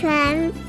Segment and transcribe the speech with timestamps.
[0.00, 0.67] 全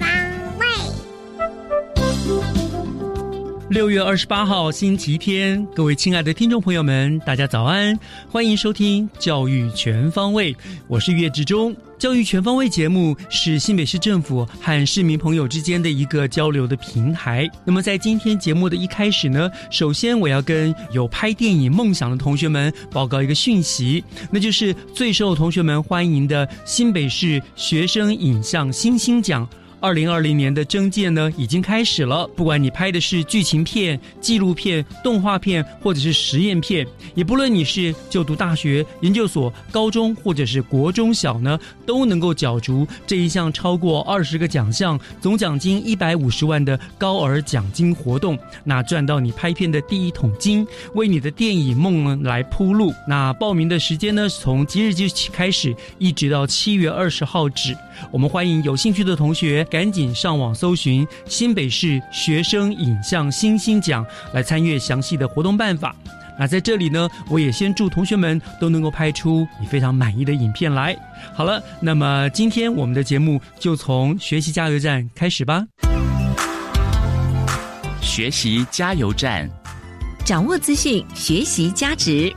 [3.69, 10.51] 六月二十八号星期天，各位亲爱的听众朋友们，大家早安，欢迎收听《教育全方位》，
[10.87, 11.75] 我是岳志忠。
[11.99, 17.47] 教育全方位节目是新北市政府和市民朋友之间的一个交流的平台。
[17.63, 29.47] 那么在今天节目的一开始呢，首先我要跟有拍电影梦想的同学们报告一个讯息，那就是最受同学们欢迎的新北市学生影像星星奖。
[29.81, 36.85] 二零二零年的征件呢已经开始了，不管你拍的是剧情片、纪录片、动画片，或者是实验片，
[37.15, 52.93] 也不论你是就读大学、研究所、高中或者是国中小呢，都能够角逐这一项超过二十个奖项、总奖金一百五十万的高额奖金活动，那赚到你拍片的第一桶金，为你的电影梦呢来铺路。
[53.07, 57.75] 那报名的时间呢，从即日起开始，一直到七月二十号止。
[58.11, 65.95] 我们欢迎有兴趣的同学赶紧上网搜寻新北市学生影像星星奖，来参阅详细的活动办法。
[66.39, 70.95] 那在这里呢，我也先祝同学们都能够拍出你非常满意的影片来。
[71.35, 75.65] 好了，那么今天我们的节目就从学习加油站开始吧。
[78.01, 79.49] 学习加油站，
[80.25, 82.33] 掌握资讯，学习价值。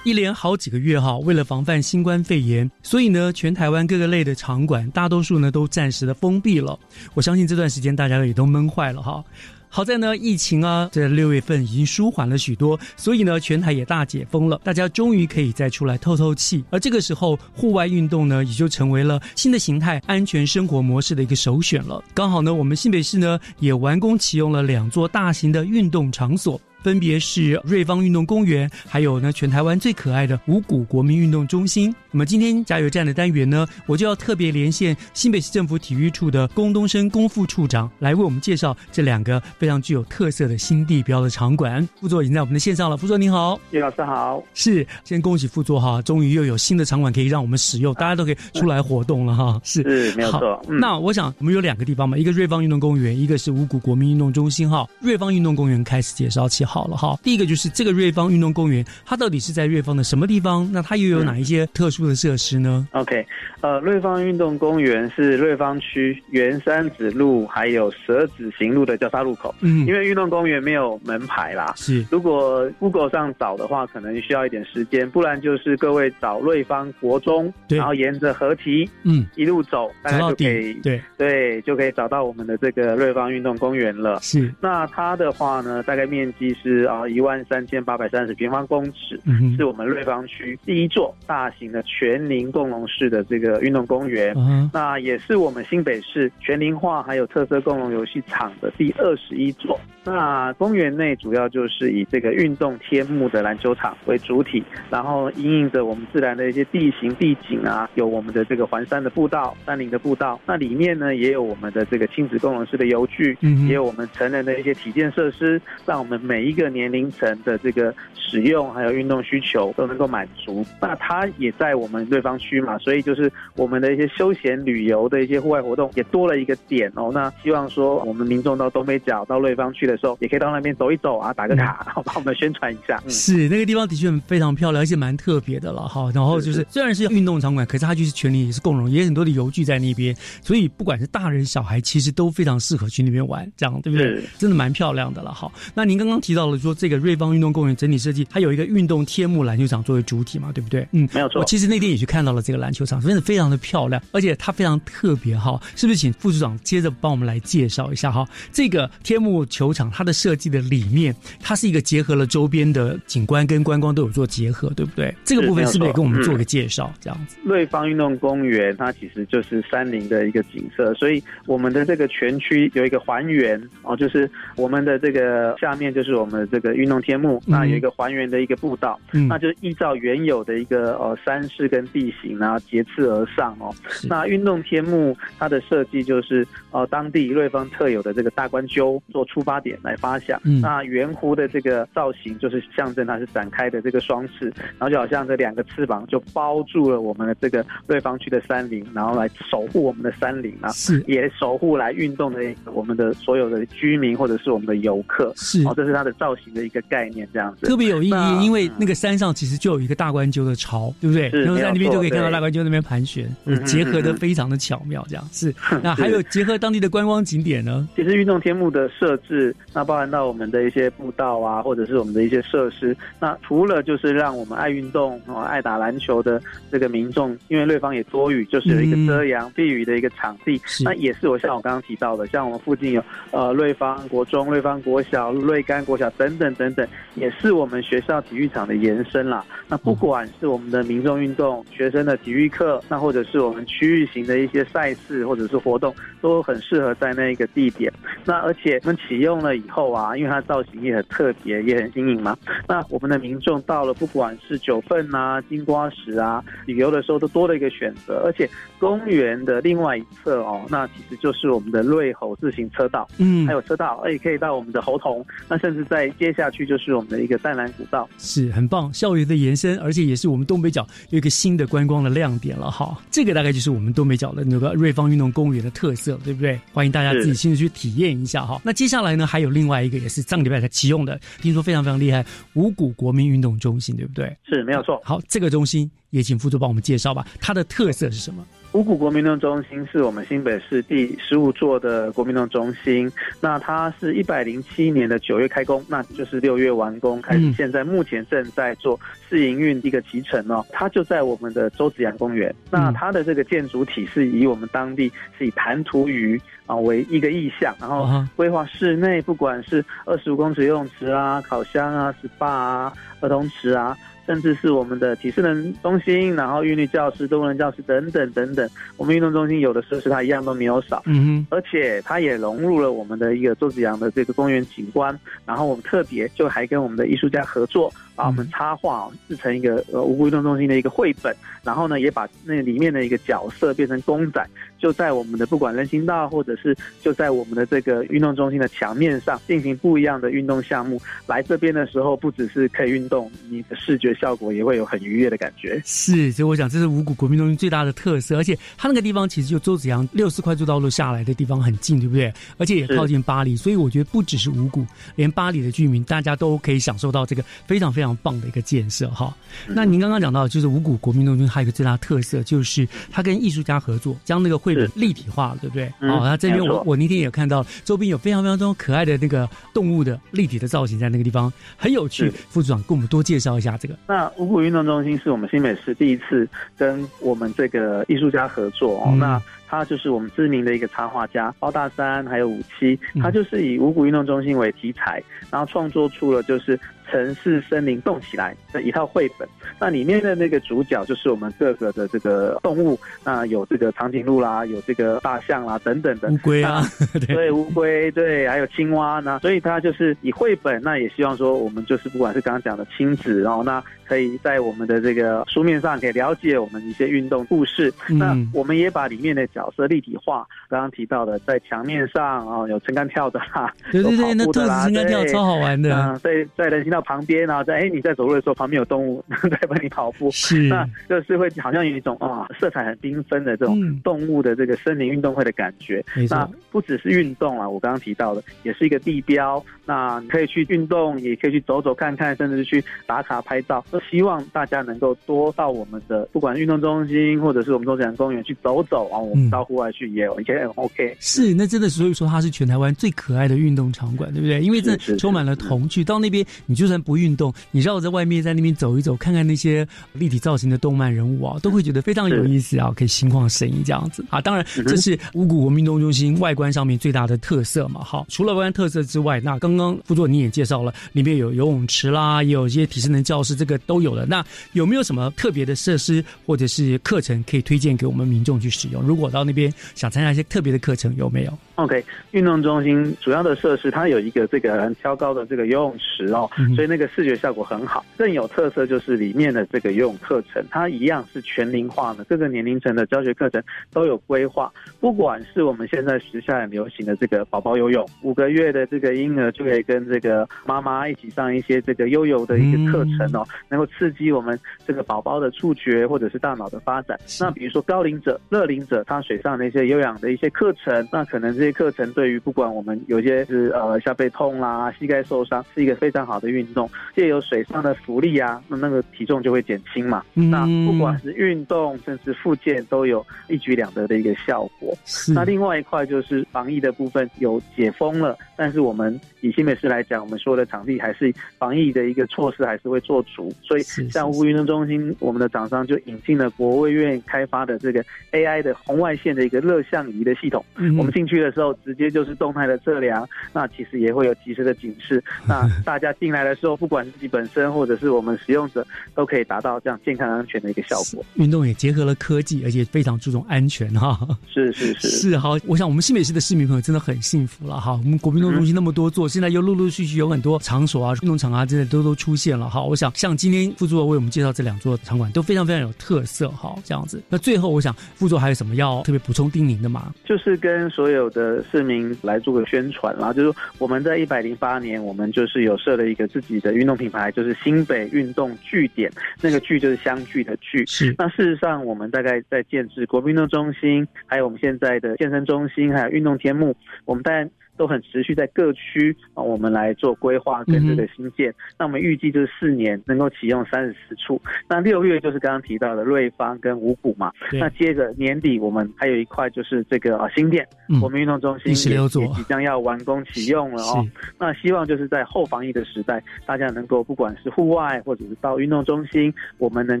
[0.04, 6.76] 一连好几个月哈，为了防范新冠肺炎，所以呢，全台湾各个类的场馆，大多数呢都暂时的封闭了。
[7.14, 9.22] 我相信这段时间大家也都闷坏了哈。
[9.68, 16.64] 好在呢，疫情啊，在六月份已经舒缓了许多，所以呢，全台也大解封了，大家终于可以再出来透透气。
[16.68, 22.02] 而这个时候，户外运动呢，也就成为了新的形态、安全生活模式的一个首选了。
[22.12, 26.60] 刚好呢，我们新北市呢，也完工启用了两座大型的运动场所。
[26.82, 31.94] 分别是瑞芳运动公园，还有呢全台湾最可爱的五谷国民运动中心。
[32.10, 41.88] 那么今天加油站的单元呢，我就要特别连线新北市政府体育处的龚东升龚副处长，来为我们介绍这两个非常具有特色的新地标的场馆。
[42.00, 44.42] 副座已经在我们的线上了，副座您好，叶老师好。
[44.52, 49.60] 是，先恭喜副座哈，终于又有新的场馆可以让我们使用，大家都可以出来活动了哈。
[49.64, 50.60] 是，是没有错。
[50.68, 54.86] 那我想我们有两个地方嘛，一个瑞芳运动公园，一个是五谷国民运动中心哈。
[55.00, 57.18] 瑞芳运动公园开始介绍起好了哈。
[57.22, 60.66] 第一个就是这个瑞芳运动公园，它到底是在瑞芳的什么地方？
[60.72, 63.26] 那它又有哪一些特殊的设施呢？OK，
[63.60, 69.54] 呃，瑞芳运动公园是瑞芳区原山子路还有蛇子行路的交叉路口。
[69.60, 84.18] 嗯，因为运动公园没有门牌啦，是如果 Google 上找的话，可能需要一点时间，不然就是各位找瑞芳国中，然后沿着河堤，嗯，一路走，大家就可以对对，就可以找到我们的这个瑞芳运动公园了。
[84.22, 89.20] 是，那它的话呢，大概面积是啊一万三千八百三十平方公尺，
[89.56, 94.32] 是我们瑞芳区第一座大型的全龄共融式的这个运动公园。
[94.36, 99.78] 嗯那也是我们新北市全龄化还有特色共融游戏场的第二十一座。
[100.04, 110.40] 那公园内主要就是以这个运动天幕的篮球场为主体，然后因应着我们自然的一些地形地景啊，有我们的这个环山的步道、山林的步道。
[110.44, 113.36] 那里面呢也有我们的这个亲子共融式的游具，
[113.68, 120.62] 也有我们成人的一些体健设施，让我们每一一个年龄层的这个使用还有运动需求都能够满足。
[120.80, 127.10] 那它也在我们瑞芳区嘛，所以就是我们的一些休闲旅游的一些户外活动也多了一个点哦。
[127.14, 129.96] 那希望说我们民众到东北角到瑞芳去的。
[130.02, 133.00] 时候，也可以到那边走一走啊，打个卡，然后帮我们宣传一下。
[133.08, 136.10] 是那个地方的确非常漂亮，而且蛮特别的了哈。
[136.12, 140.12] 然后就是虽然是运动场馆，可是它就是全里也是共融，也有很多的游具在那边，
[140.42, 144.24] 所以不管是大人小孩，其实都非常适合去那边玩，这样对不对？
[144.38, 145.48] 真的蛮漂亮的了哈。
[145.72, 150.86] 那您刚刚提到了说这个瑞芳运动公园整体设计，它有一个运动天幕篮球场作为主体嘛，对不对？
[150.92, 151.40] 嗯，没有错。
[151.40, 155.60] 我其实那天也去看到了这个篮球场，真的非常的漂亮，而且它非常特别哈。
[155.76, 158.26] 是不是请副组长接着帮我们来介绍一下哈？
[158.52, 165.14] 这个天幕球场它的设计的理念，它是一个结合了周边的景观跟观光都有做结合，对不对？
[165.24, 166.92] 这个部分是不是也跟我们做个介绍？
[167.00, 179.28] 这样子，瑞芳运动公园它其实就是山林的一个景色，所以我们的这个全区有一个还原哦，就是我们的这个下面就是我们的这个运动天幕，那有一个还原的一个步道，嗯。
[179.28, 183.72] 那就是依照原有的一个呃山势跟地形然后节次而上哦。
[184.08, 201.02] 那运动天幕它的设计就是呃当地瑞芳特有的这个大关鸠做出发点来发想，那圆弧的这个造型就是象征它是展开的这个双翅，然后就好像这两个翅膀就包住了我们的这个瑞芳区的山林，然后来守护我们的山林啊，是。
[201.06, 205.62] 也守护来运动的我们的所有的居民或者是我们的游客，是。
[205.66, 211.28] 哦，这是它的造型的一个概念，这样子特别有意义，因为那个山上其实就有一个大关鸠的巢，对不对？
[211.30, 213.28] 然后在那边就可以看到大关鸠那边盘旋，
[213.66, 215.52] 结合的非常的巧妙，这样是。
[215.82, 217.88] 那还有结合当地的观光景点呢？
[217.96, 222.96] 其实运动天幕的设置，那包含到我们的一些步道啊，或者是我们的一些设施。
[223.18, 226.40] 那除了就是让我们爱运动啊、爱打篮球的
[226.70, 230.60] 这个民众，因为瑞芳也多雨，就是有一个遮阳避雨的一个场地。
[230.84, 233.02] 那也是我像我刚刚提到的，像我们附近有
[233.32, 239.44] 呃瑞芳国中、瑞芳国小、瑞甘国小等等等等，也是我们学校体育场的延伸啦。
[239.68, 247.92] 那不管是我们的民众运动、学生的体育课，那或者是我们区域型的一些赛事，或者是活动都很适合在那一个地点。
[248.24, 252.36] 那而且我们启用了以后啊，因为它造型也很特别，也很新颖嘛。
[252.68, 258.22] 那我们的民众到了，不管是九份啊、金瓜石啊，旅游的时候都多了一个选择。
[258.24, 258.48] 而且
[258.78, 265.24] 公园的另外一侧哦，那其实就是我们的瑞猴自行车道，嗯，还有车道，而且可以到我们的猴童。
[265.48, 272.98] 那甚至在接下去就是我们的一个淡蓝古道，是很棒，校园的延伸，而且也是我们东北角有一个新的观光的亮点了哈。
[273.10, 276.58] 这个大概就是我们东北角的那个瑞芳运动公园的特色，对不对？
[276.72, 278.58] 欢迎大家自己亲自去体验一下哈。
[278.64, 282.24] 那接下来呢，还有另外一个也是上个礼拜才启用的，听说非常非常厉害，
[282.54, 284.34] 五谷国民运动中心，对不对？
[284.44, 284.98] 是没有错。
[285.04, 288.42] 好，这个中心也请副座帮我们介绍吧，它的特色是什么？
[288.72, 298.98] 五谷国民运动中心是我们新北市第十五座的国民运动中心，那它是一百零七年的九月开工，那就是六月完工，开始现在目前正在做
[299.28, 300.64] 试营运一个集成哦。
[300.72, 313.94] 它就在我们的周子阳公园，那它的这个建筑体是以我们当地是以弹涂鱼啊为一个意象，然后规划室内不管是二十五公尺游泳池啊、烤箱啊、SPA 啊、儿童池啊。
[314.26, 327.92] 甚至是我们的体适能中心，然后韵律教室、动物人教室等等等等，我们运动中心有的设施它一样都没有少，嗯哼，而且它也融入了我们的一个周子阳的这个公园景观，然后我们特别就还跟我们的艺术家合作。
[328.14, 331.34] 把我们插画制成一个呃五谷运动中心的一个绘本，
[331.64, 334.46] 然后呢也把那里面的一个角色变成公仔，
[334.82, 341.00] 就在我们的不管人行道或者是就在我们的这个运动中心的墙面上进行不一样的运动项目。
[341.26, 345.80] 来这边的时候，不只是可以运动，你的视觉效果也会有很愉悦的感觉。
[345.84, 352.32] 是，所以我想这是五谷国民中心最大的特色，而且它那个地方其实就周子阳六四快速道路下来的地方很近，对不对？
[352.56, 354.86] 而且也靠近巴黎，所以我觉得不只是五谷，
[355.16, 358.16] 连巴黎的居民大家都可以享受到这个非常非常。
[358.22, 359.36] 棒的一个建设哈，
[359.66, 365.86] 那您刚刚讲到，就是五谷国民中心还有一个最大特色，就是它跟艺术家合作，将那个绘本立体化了，对不对？
[366.00, 372.30] 哦，那这边我我那天也看到，周边有非常非常多可爱的那个动物的立体的造型，在那个地方很有趣。
[372.48, 373.96] 副组长，跟我们多介绍一下这个。
[374.06, 379.40] 那五谷运动中心是我们新北市第一次跟我们这个艺术家合作哦，那。
[379.72, 386.78] 他就是我们知名的一个插画家包大山，还有五七，他就是以五谷运动中心为题材，然后创作出了就是
[387.12, 389.46] 城市森林动起来的一套绘本。
[389.78, 396.82] 那里面的那个主角就是我们各个的这个动物，那有这个长颈鹿啦，有这个大象啦等等的乌龟啊，
[397.28, 399.38] 对乌龟，对，还有青蛙呢。
[399.42, 403.82] 所以他就是以绘本，那也希望说我们就是不管是刚刚讲的亲子，然后那。
[404.04, 407.90] 可以在我们的这个书面上可以了解我们一些运动故事。
[408.10, 410.46] 那我们也把里面的角色立体化。
[410.68, 416.20] 刚刚提到的，在墙面上啊，有撑杆跳的啦，对对对，那兔子撑杆跳超好玩的。
[416.22, 426.04] 在在人行道旁边啊，在哎你在走路的时候，旁边有动物 在帮你跑步，是，那就是会好像有一种啊色彩很缤纷的这种动物的这个森林运动会的感觉。
[426.28, 429.62] 那不只是运动啊，我刚刚提到的，也是一个地标。
[429.84, 433.84] 那你可以去运动，也可以去走走看看，甚至是去打卡拍照。
[433.90, 441.16] 都希望大家能够多到我们的不管运动中心或者是我们中山公园去走走啊，我们到户外去也也很 OK。
[441.18, 444.60] 是，那真的所以说它是全台湾最可爱的运动场馆，对不对？
[444.60, 446.02] 因为这充满了童趣。
[446.02, 454.42] 到那边，你就算不运动，你绕在外面，在那边走一走，看看那些立体造型的动漫人物啊，都会觉得非常有意思啊，可以心旷神怡这样子啊。
[454.42, 458.04] 当然，这是五谷文明动中心外观上面最大的特色嘛。
[458.04, 464.26] 好，除了外观特色之外，那刚刚副座你也介绍了，里面有游泳池啦，也有一些体适能教室，这个都有了。
[464.26, 469.02] 那有没有什么特别的设施或者是课程可以推荐给我们民众去使用？
[469.02, 478.04] 如果到那边想参加一些特别的课程，有没有？OK，运动中心主要的设施，它有一个这个很挑高的这个游泳池哦，所以那个视觉效果很好。
[478.16, 484.70] 更有特色就是里面的这个游泳课程，它一样是全龄化的，各个年龄层的教学课程都有规划。
[485.00, 497.18] 不管是我们现在时下很流行的这个宝宝游泳，五个月的这个婴儿就可以跟这个妈妈一起上一些这个悠游的一个课程哦，能够刺激我们这个宝宝的触觉或者是大脑的发展。
[497.40, 501.61] 那比如说高龄者、乐龄者，他水上的一些有氧的一些课程，那可能。
[501.62, 506.90] 这些课程对于不管我们有些是呃下背痛啦、膝盖受伤，是一个非常好的运动。
[507.14, 510.24] 借由水上的浮力啊，那那个体重就会减轻嘛。
[510.34, 514.92] 那不管是运动，甚至复健，都有一举两得的一个效果。
[515.32, 523.54] 那另外一块就是防疫的部分，有解封了，但是我们以新美式来讲，我们所有的场地还是防疫的一个措施还是会做足。
[523.62, 530.64] 所以像无运动中心，我们的厂商就引进了国卫院开发的这个 AI 的红外线的一个热像仪的系统。
[530.98, 531.51] 我们进去的。
[531.52, 535.22] 时候直接就是动态的测量，那其实也会有及时的警示。
[535.46, 541.24] 那大家进来的时候，不管自己本身或者是我们使用者，都可以达到这样健康安全的一个效果。
[541.34, 544.18] 运动也结合了科技，而且非常注重安全哈。
[544.48, 547.92] 是是是是好，我想我们新北市的市民朋友真的很幸福了哈。
[547.92, 552.82] 我们国民运动中心那么多座，现在又陆陆续续有很多场所啊、运动场啊，之类都都出现了哈。
[552.82, 556.74] 我想像今天副座为我们介绍这两座场馆都非常非常有特色哈。
[556.84, 560.14] 这样子，那最后我想副座还有什么要特别补充叮咛的吗？
[560.24, 561.41] 就是跟所有的。
[561.42, 570.84] 的市民来做个宣传啦，就是我们在一百零八年，我们就是有设了一个自己的运动品牌，就是新北运动据点，那个据就是相聚的聚。
[570.86, 571.14] 是。
[571.18, 577.48] 那事实上，我们大概在建制国民运动中心，还有我们现在的健身中心，还有运动天幕，我们在。
[577.82, 581.52] 都很持续在各区啊，我们来做规划跟这个新建。
[581.76, 584.40] 那我们预计就是四年能够启用三十四处。
[584.68, 587.32] 那六月就是刚刚提到的瑞芳跟五谷嘛。
[587.50, 590.64] 那接着年底我们还有一块就是这个啊新店，
[591.02, 594.06] 我们运动中心也即将要完工启用了哦。
[594.38, 600.00] 那希望就是在后防疫的时代，大家能够不管是户外或者是到运动中心，我们能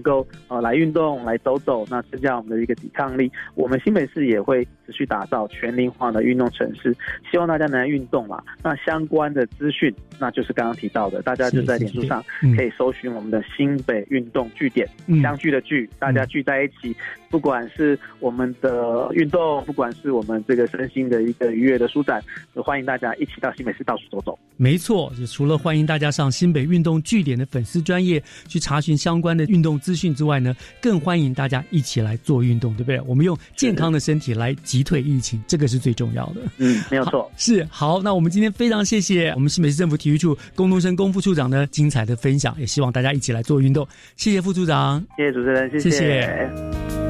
[0.00, 3.28] 够呃来运动来走走，那增加我们的一个抵抗力。
[3.56, 6.94] 我们新北市也会持续打造全龄化的运动城市，
[7.28, 7.71] 希望大家。
[7.72, 12.22] 来运动嘛，那相关的资讯，那就是刚刚提到的，大家就在脸书上
[12.56, 14.88] 可以搜寻我们的新北运动据点，
[15.22, 16.94] 相聚的聚，大家聚在一起，
[17.30, 22.22] 不管是我们的运动，不管是我们这个身心的一个愉悦的舒展，
[22.54, 24.38] 欢迎大家一起到新北市到处走走。
[24.56, 33.00] 没错，就除了欢迎大家上新北运动据点的粉丝专业去查询相关的运动资讯之外呢，更欢迎大家一起来做运动，对不对？
[33.06, 36.42] 我们用健康的身体来击退疫情，这个是最重要的。
[36.58, 37.51] 嗯，没有错，是。
[37.70, 43.86] 好，那我们今天非常谢谢我们新北市政府体育处龚东升龚副处长的精彩的分享，也希望大家一起来做运动。
[44.16, 47.01] 谢谢副处长，谢谢主持人，谢谢。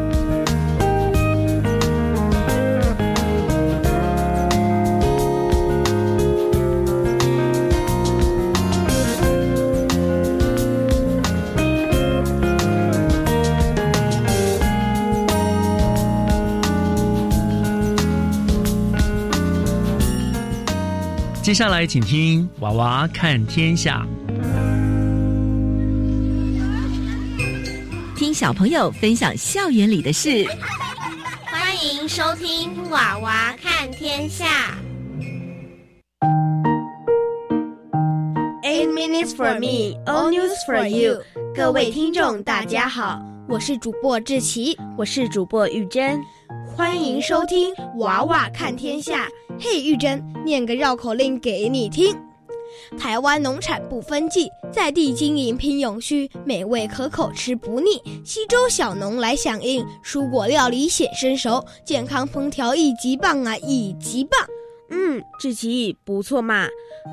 [21.42, 24.06] 接下来，请听《娃娃看天下》，
[28.16, 30.46] 听小朋友分享校园里的事。
[31.44, 34.78] 欢迎收听《娃娃看天下》。
[38.62, 41.20] Eight minutes for me, all news for you。
[41.56, 46.20] 各位听众，大家好，我是主播志奇，我是主播玉珍。
[46.76, 49.26] 欢迎收听《娃娃看天下》。
[49.58, 52.16] 嘿，玉珍，念个绕口令给你听：
[52.98, 58.02] 台湾农产不分季，在地经营拼永续，美味可口吃不腻。
[58.24, 64.40] 西周小农来响应，蔬果料理显身手，健康烹调一级棒啊，一级棒！
[64.90, 66.66] 嗯，志奇不错嘛。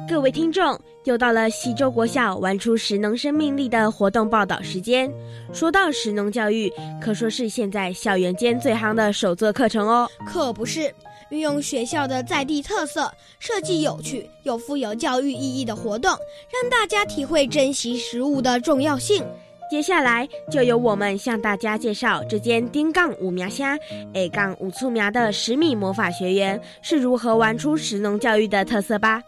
[0.08, 0.80] 各位听众。
[1.06, 5.12] 又到了西周国小玩出食农生命力的活动报道时间。
[5.52, 10.08] 说到食农教育，可说是现在校园间最夯的手作课程哦。
[10.24, 10.94] 可不是，
[11.30, 19.24] 运用学校的在地特色，设计有趣又富有教育意义的活动，让大家体会珍惜食物的重要性。
[19.70, 23.78] 接下来就由我们向大家介绍这间丁杠五苗虾
[24.14, 29.22] A 杠五醋苗的十米魔法学园是如何玩出食农教育的特色吧。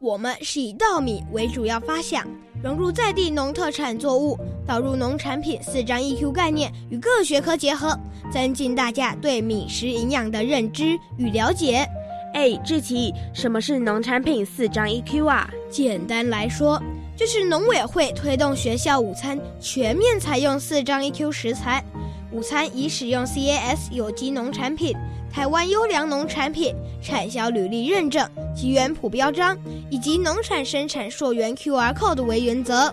[0.00, 2.26] 我们是以稻米为主要发想，
[2.64, 4.34] 融入在地农特产作物，
[4.66, 7.94] 导入农产品四张 EQ 概念与各学科结合，
[8.32, 11.86] 增进大家对米食营养的认知与了解。
[12.32, 15.50] 哎，志奇，什么是农产品四张 EQ 啊？
[15.70, 16.82] 简单来说。
[17.14, 21.84] 就是农委会推动学校午餐全面采用四张 EQ 食材，
[22.32, 24.96] 午餐以使用 CAS 有机农产品、
[25.30, 29.56] 台湾优良农产品、产销履历认证、及原普标章
[29.90, 32.92] 以及农产生产溯源 QR code 为原则。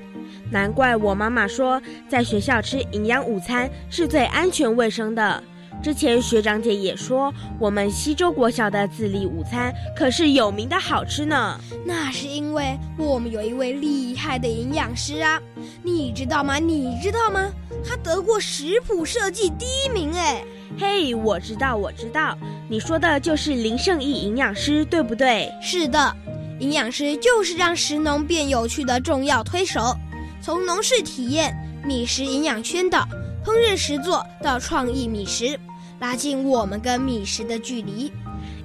[0.51, 5.43] 难怪我妈妈说，在学校吃营养午餐是最安全卫生的。
[5.83, 11.59] 之前学长姐也说，我们西周国小的自立午餐可是有名的好吃呢。
[11.85, 15.39] 那是因为我们有一位厉害的营养师啊，
[15.83, 16.57] 你知道吗？
[16.57, 17.51] 你知道吗？
[17.87, 20.43] 他得过食谱设计第一名哎！
[20.77, 25.51] 嘿，我知道，我知道，你说的就是林胜义营养师，对不对？
[25.61, 26.15] 是的，
[26.59, 29.95] 营养师就是让食农变有趣的重要推手，
[30.41, 31.55] 从农事体验、
[31.85, 33.07] 米食营养宣导、
[33.45, 35.59] 烹饪实作到创意米食。
[35.99, 38.11] 拉近我们跟米食的距离。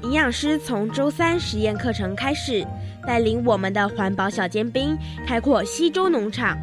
[0.02, 2.66] 营养师从周三实验课程开始，
[3.06, 6.58] 带领我们的环保小尖兵开阔西周农场，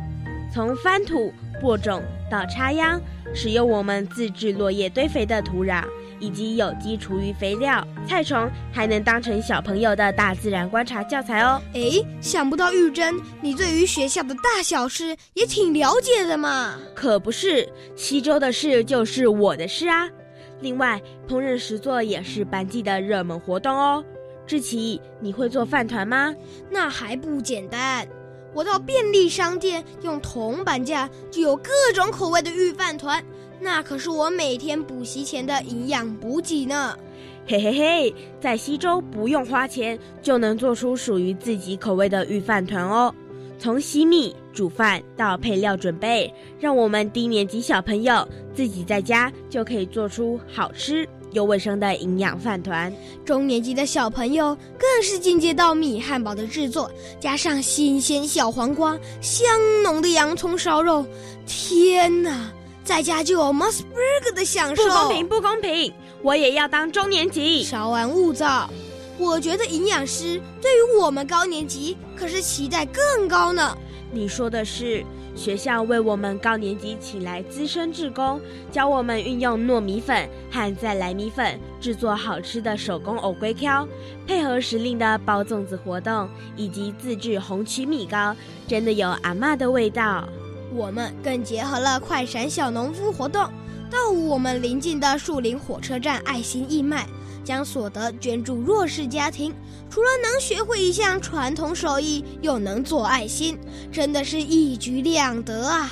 [0.54, 3.02] 从翻土、播种到插秧，
[3.34, 5.84] 使用我们自制落叶堆肥的土壤，
[6.20, 11.62] 以及有机厨余肥料、菜虫，还能当成小朋友的大自然观察教材哦。
[11.74, 11.82] 哎，
[12.22, 16.76] 想不到玉珍，你对于学校的大小事也挺了解的嘛？
[16.96, 20.08] 可不是，西周的事就是我的事啊。
[20.62, 24.04] 另外，烹饪实作也是班级的热门活动哦。
[24.46, 26.34] 志奇，你会做饭团吗？
[26.72, 28.06] 那还不简单，
[28.54, 33.24] 我到便利商店用铜板价就有各种口味的御饭团，
[33.60, 36.98] 那可是我每天补习前的营养补给呢。
[37.48, 43.14] 嘿嘿嘿，在西周不用花钱就能做出属于自己口味的御饭团哦。
[43.58, 52.94] 从洗米、煮饭到配料准备，让我们低年级小朋友自己在家就可以做出好吃又卫生的营养饭团。
[53.26, 59.48] 中年级的小朋友更是进阶到米汉堡的制作，加上新鲜小黄瓜、香
[59.84, 61.06] 浓的洋葱烧肉，
[61.46, 62.52] 天哪，
[62.84, 64.84] 在家就有 Mos Burger 的享受。
[64.84, 65.94] 不公平，不公平！
[66.22, 68.70] 我也要当中年级，稍安勿躁。
[69.18, 73.78] 我觉得营养师对于我们高年级可是期待更高呢。
[74.12, 75.06] 你说的是，
[75.40, 83.88] 学校为我们高年级请来资深志工，教我们运用糯米粉和再来米粉制作好吃的手工藕龟壳，
[84.28, 88.36] 配合时令的包粽子活动以及自制红曲米糕，
[88.68, 90.28] 真的有阿妈的味道。
[90.76, 93.50] 我们更结合了快闪小农夫活动，
[93.90, 97.08] 到我们邻近的树林火车站爱心义卖。
[97.44, 99.54] 将所得捐助弱势家庭，
[99.90, 103.58] 除了能学会一项传统手艺，又能做爱心，
[103.92, 105.92] 真的是一举两得啊！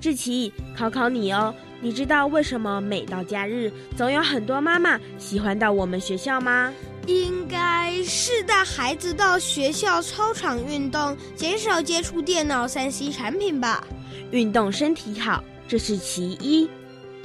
[0.00, 6.72] 志奇，考考你哦，你知道为什么每到假日，总有很多妈妈喜欢到我们学校吗？
[7.06, 13.82] 应该是带孩子到学校操场运动，减少接触电脑、三 C 产品吧。
[14.30, 16.68] 运动身体好，这是其一。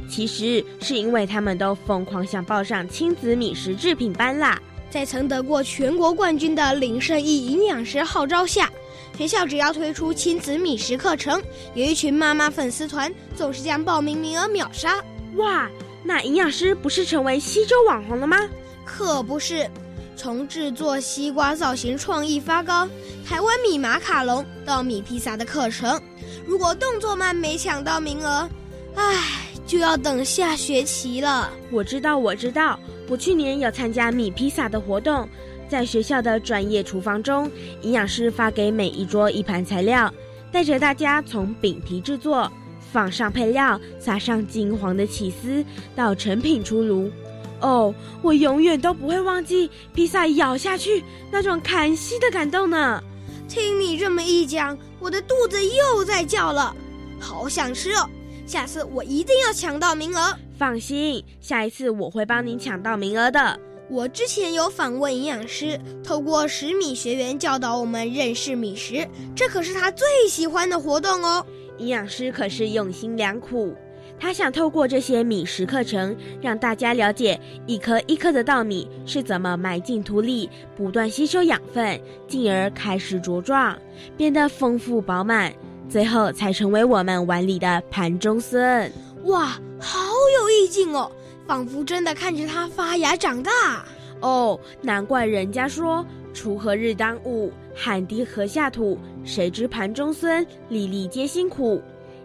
[0.10, 4.62] 其实是因为他们都疯狂想报上亲子米食制品班啦。
[4.92, 8.72] 在曾得过全国冠军的林胜义营养师号召下，
[9.18, 11.42] 学校只要推出亲子米食课程，
[11.74, 15.04] 有一群妈妈粉丝团总是将报名名额秒杀。
[15.38, 15.68] 哇，
[16.04, 18.38] 那营养师不是成为西周网红了吗？
[18.86, 19.68] 可不是，
[20.16, 22.88] 从制作西瓜造型创意发糕、
[23.28, 26.00] 台湾米马卡龙到米披萨的课程，
[26.46, 28.48] 如果动作慢没抢到名额，
[28.94, 29.40] 唉。
[29.66, 31.50] 就要等下学期了。
[31.72, 32.80] 我知道，我知道。
[33.10, 35.28] 我去年有参加米披萨的活动，
[35.68, 37.50] 在学校的专业厨房中，
[37.82, 40.12] 营养师发给每一桌一盘材料，
[40.52, 42.52] 带着大家从饼皮制作，
[42.92, 45.64] 放上配料，撒上金黄的起司，
[45.96, 47.12] 到成品出炉。
[47.60, 53.02] 哦，我永远都不会忘记披萨咬下去那种砍息的感动呢。
[53.48, 56.76] 听你这么一讲，我的肚子又在叫了，
[57.20, 58.10] 好想吃哦。
[58.54, 60.32] 下次我一定要抢到名额。
[60.60, 63.60] 放心，下一次我会帮您抢到名额的。
[63.90, 71.44] 我之前有访问营养师，透过食米学员教导我们认识米食，这可是他最喜欢的活动哦。
[71.80, 73.74] 营养师可是用心良苦，
[74.20, 83.76] 他想透过这些米食课程，让大家了解一颗一颗的稻米是怎么埋进土里，不断吸收养分，进而开始茁壮，
[84.16, 85.52] 变得丰富饱满，
[85.90, 88.92] 最后才成为我们碗里的盘中孙。
[89.26, 90.00] 哇，好
[90.40, 91.12] 有意境哦！
[91.46, 93.86] 仿佛真的看着它发芽长大
[94.22, 101.82] 哦，难怪人家说“锄禾日当午，汗滴禾下土”，谁知盘中孙，粒粒皆辛苦。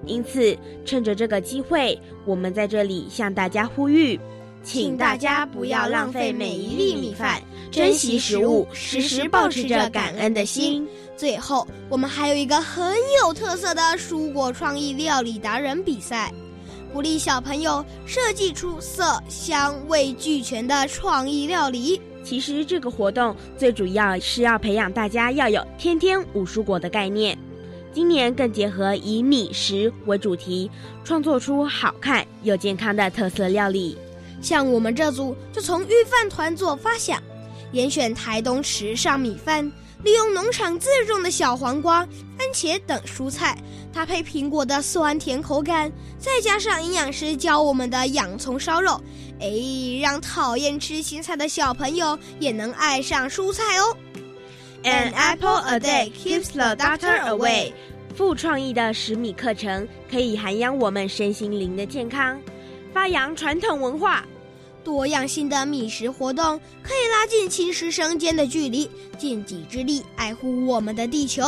[0.06, 4.18] 因此，趁着这个机会，我们在这里向大家呼吁，
[4.62, 7.42] 请大家不要浪费每一粒米饭，
[7.72, 10.86] 珍惜食物，时时保持着感恩的心。
[11.18, 16.32] 最后，我们还有一个很有特色的蔬果创意料理达人比赛。
[16.92, 22.00] 鼓励小朋友设计出色、香味俱全的创意料理。
[22.22, 27.36] 其实这个活动最主要是要培养大家要有天天五蔬果的概念。
[27.92, 30.70] 今年更结合以米食为主题，
[31.02, 33.98] 创作出好看又健康的特色料理。
[34.40, 37.20] 像我们这组就从御饭团做发想，
[37.72, 39.68] 严选台东时尚米饭。
[40.04, 42.06] 利用农场自种的小黄瓜、
[42.38, 43.58] 番茄等蔬菜，
[43.92, 49.00] 搭配苹果的酸甜口感，再加上营养师教我们的洋葱烧肉，
[49.40, 49.50] 哎，
[50.00, 53.96] 让讨厌吃青菜的小朋友也能爱上蔬菜哦。
[54.84, 57.72] An apple a day keeps the doctor away。
[58.14, 62.40] 富创意的十米课程可以涵养我们身心灵的健康，
[62.92, 64.24] 发扬传统文化。
[64.88, 71.44] 多样性的觅食活动可以拉近亲师生间的距离，尽己之力爱护我们的地球。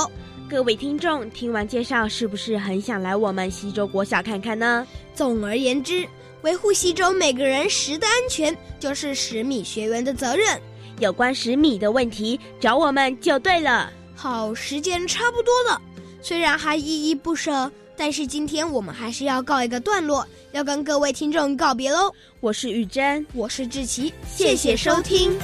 [0.46, 4.86] 各位听众，听完介绍，是不是很想来我们西周国小看看呢？
[5.14, 6.06] 总而言之，
[6.42, 10.60] 维护西周每个人食的安全，就是食米学员的责任。
[10.98, 13.90] 有关食米的问题，找我们就对了。
[14.14, 15.80] 好，时间差不多了，
[16.20, 17.72] 虽然还依依不舍。
[18.00, 22.10] 但是今天我们还是要告一个段落，要跟各位听众告别喽。
[22.40, 25.38] 我是玉珍，我是志奇，谢谢收听。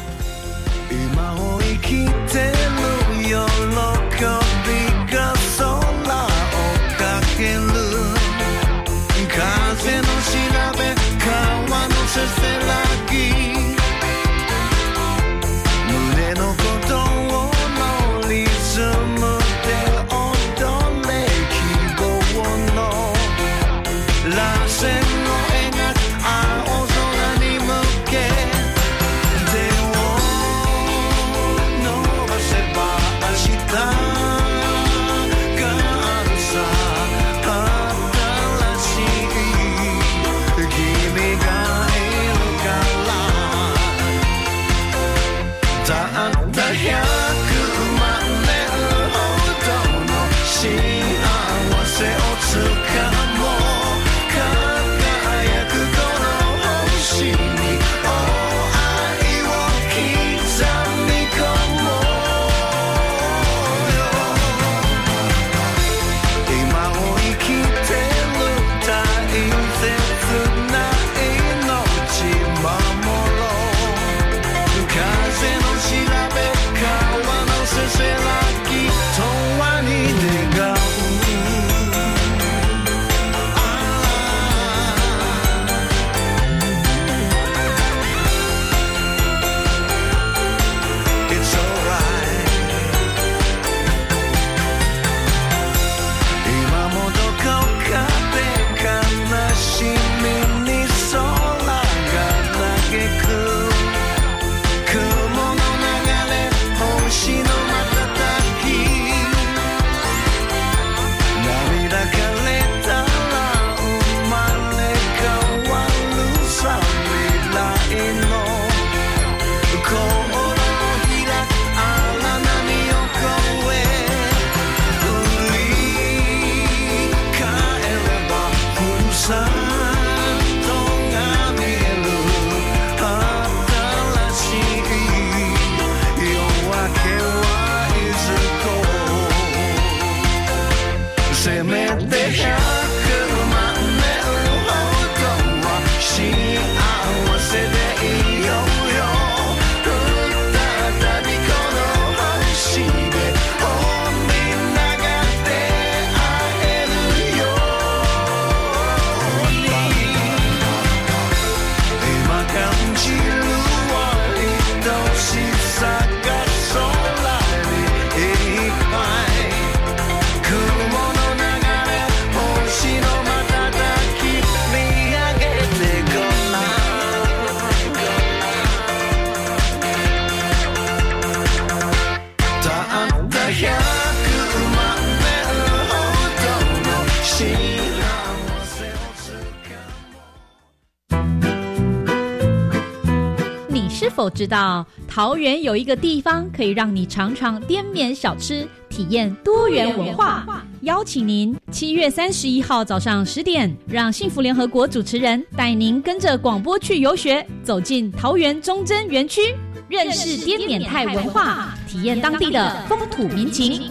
[194.47, 200.47] 知道桃园有一个地方可以让你尝尝滇缅小吃，体验多元文化？
[200.83, 209.53] 邀请您七月三十一号早上十点，让幸福联合国主持人带您跟着广播去游学，走进桃园忠贞园区，
[209.89, 213.91] 认识滇缅泰文化，体验当地的风土民情。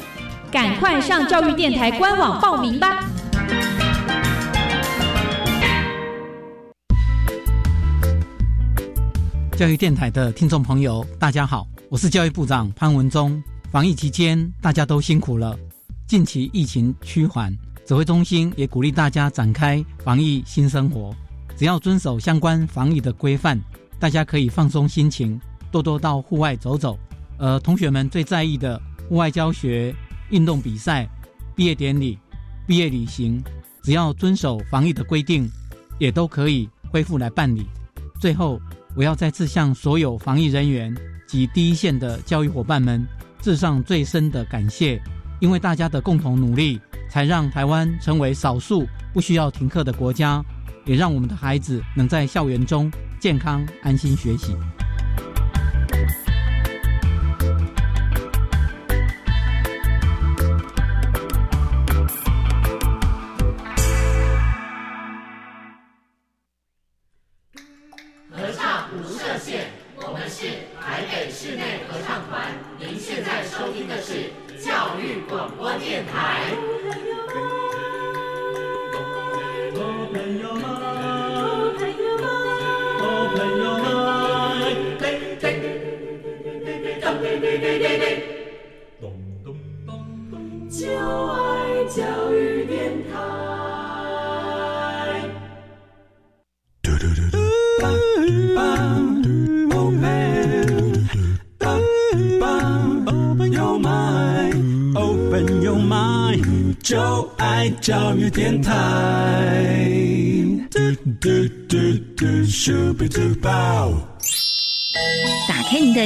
[0.50, 3.04] 赶快上教育电台官网报名吧！
[9.58, 13.42] 教育电台的听众朋友，大家好，我是教育部长潘文忠。
[13.72, 15.58] 防疫期间，大家都辛苦了。
[16.06, 21.16] 近期疫情趋缓，指挥中心也鼓励大家展开防疫新生活。
[21.56, 23.58] 只要遵守相关防疫的规范，
[23.98, 25.40] 大家可以放松心情，
[25.72, 27.00] 多多到户外走走。
[27.38, 29.96] 呃，同学们最在意的户外教学、
[30.32, 31.10] 运动比赛、
[31.56, 32.20] 毕业典礼、
[32.68, 33.42] 毕业旅行，
[33.82, 35.50] 只要遵守防疫的规定，
[35.98, 37.66] 也都可以恢复来办理。
[38.20, 38.60] 最后。
[38.96, 40.96] 我要再次向所有防疫人员
[41.28, 43.06] 及第一线的教育伙伴们
[43.42, 45.02] 致上最深的感谢，
[45.42, 46.80] 因为大家的共同努力，
[47.10, 50.42] 才让台湾成为少数不需要停课的国家，
[50.86, 54.56] 也让我们的孩子能在校园中健康安心学习。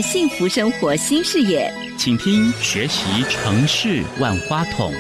[0.02, 4.94] 幸福生活新视野，请听学习城市万花筒。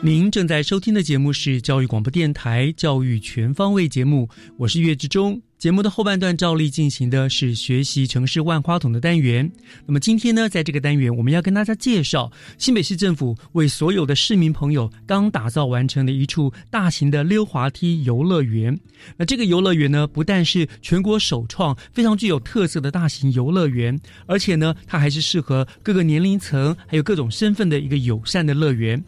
[0.00, 5.40] 您正在收听的节目是教育广播电台教育全方位节目，我是岳志忠。
[5.62, 9.48] 节目的后半段照例进行的是学习城市万花筒的单元。
[9.86, 18.76] 那么今天呢，在这个单元，我们要跟大家介绍新北市政府为所有的市民朋友刚打造完成的一处大型的溜滑梯游乐园。
[19.16, 23.96] 那这个游乐园呢，不但是全国首创、非常具有特色的大型游乐园，
[24.26, 29.00] 而且呢，它还是适合各个年龄层还有各种身份的一个友善的乐园。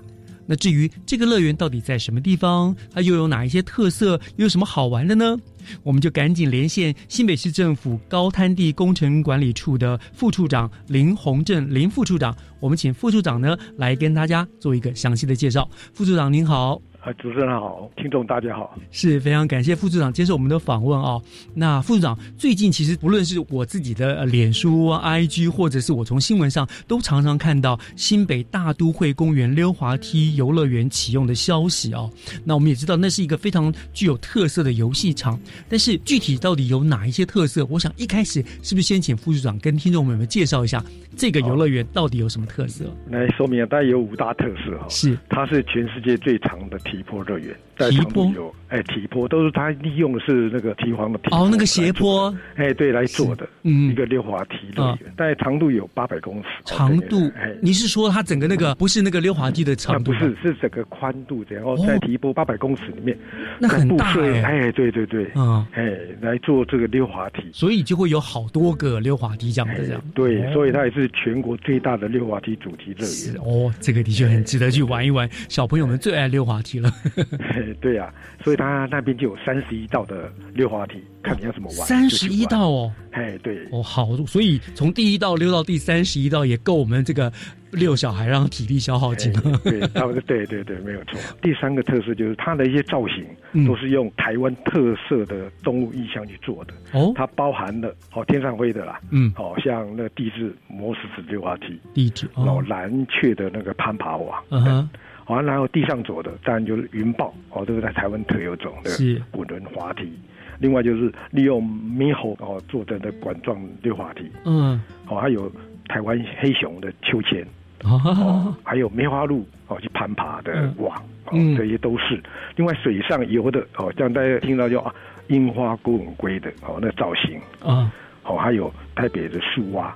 [0.46, 5.36] 那至于这个乐园到底在什么地方，它又有哪一些特色，又有什么好玩的呢？
[5.82, 15.68] 我们就赶紧连线新北市政府高滩地工程管理处的副处长林宏正林副处长，我们请副处长呢来跟大家做一个详细的介绍。
[15.94, 16.80] 副处长您好。
[17.04, 21.22] 啊，主持人好，听众大家好，是非常感谢副处长接受我们的访问哦。
[21.54, 32.10] 那副处长最近其实不论是我自己的脸书、IG，或者是我从新闻上，都常常看到新北大都会公园溜滑梯游乐园启用的消息哦。
[32.42, 35.38] 那我们也知道那是一个非常具有特色的游戏场，
[35.68, 37.66] 但是具体到底有哪一些特色？
[37.66, 40.82] 我想一开始是不是先请副处长跟听众朋友们介绍一下
[41.14, 42.86] 这个游乐园到底有什么特色？
[43.10, 44.88] 来说明，大概有五大特色哈。
[44.88, 46.78] 是，它是全世界最长的。
[46.94, 56.48] 提坡乐园在长度有哎，提坡都是他利用的是那个提黄的哦，那个斜坡哎，对来做的，嗯，一个溜滑梯乐园，但长度有八百公尺。
[56.64, 60.10] 长度哎，你是说它整个那个不是那个溜滑梯的长度？
[60.10, 63.16] 不是，是整个宽度，然后在提坡八百公尺里面，
[63.60, 70.02] 那很大哎，对对对，嗯，哎，来做这个溜滑梯，所以就会有好多个溜滑梯这样子这样。
[70.14, 73.36] 对，所以它也是全国最大的溜滑梯主题乐园。
[73.44, 76.90] 哦，这个的确很值得去玩一玩，小朋友们最爱溜滑梯了。
[77.74, 81.86] 对呀，所以他那边就有三十一道的溜滑梯，看你要怎么玩。
[81.86, 87.32] 三十一道哦，哎，对，哦好，所以从第一道溜到第三十一道也够我们这个
[87.70, 89.40] 遛小孩让体力消耗尽了。
[89.64, 91.18] 对，差不多， 对对对，没有错。
[91.40, 93.24] 第三个特色就是它的一些造型
[93.66, 96.74] 都是用台湾特色的动物意象去做的。
[96.92, 104.90] 哦，它包含了哦天上飞的啦，嗯，哦像那地质磨石子溜滑梯，地质，然后蓝雀的那个攀爬网，嗯哼。
[105.24, 108.90] 好，然后地上走的当然就是云豹，哦，这个在台湾特有种的
[109.30, 110.12] 滚轮滑梯。
[110.58, 115.50] 另外就是利用猕猴哦做的那管状溜滑梯，嗯，哦，还有
[115.88, 117.44] 台湾黑熊的秋千，
[117.82, 122.22] 哦，还有梅花鹿哦去攀爬的网，哦，这些都是。
[122.56, 124.94] 另外水上游的哦，像大家听到叫啊
[125.28, 127.40] 樱花孤吻龟的哦那造型。
[127.60, 127.92] 啊。
[128.26, 129.94] 哦，还有台北的树蛙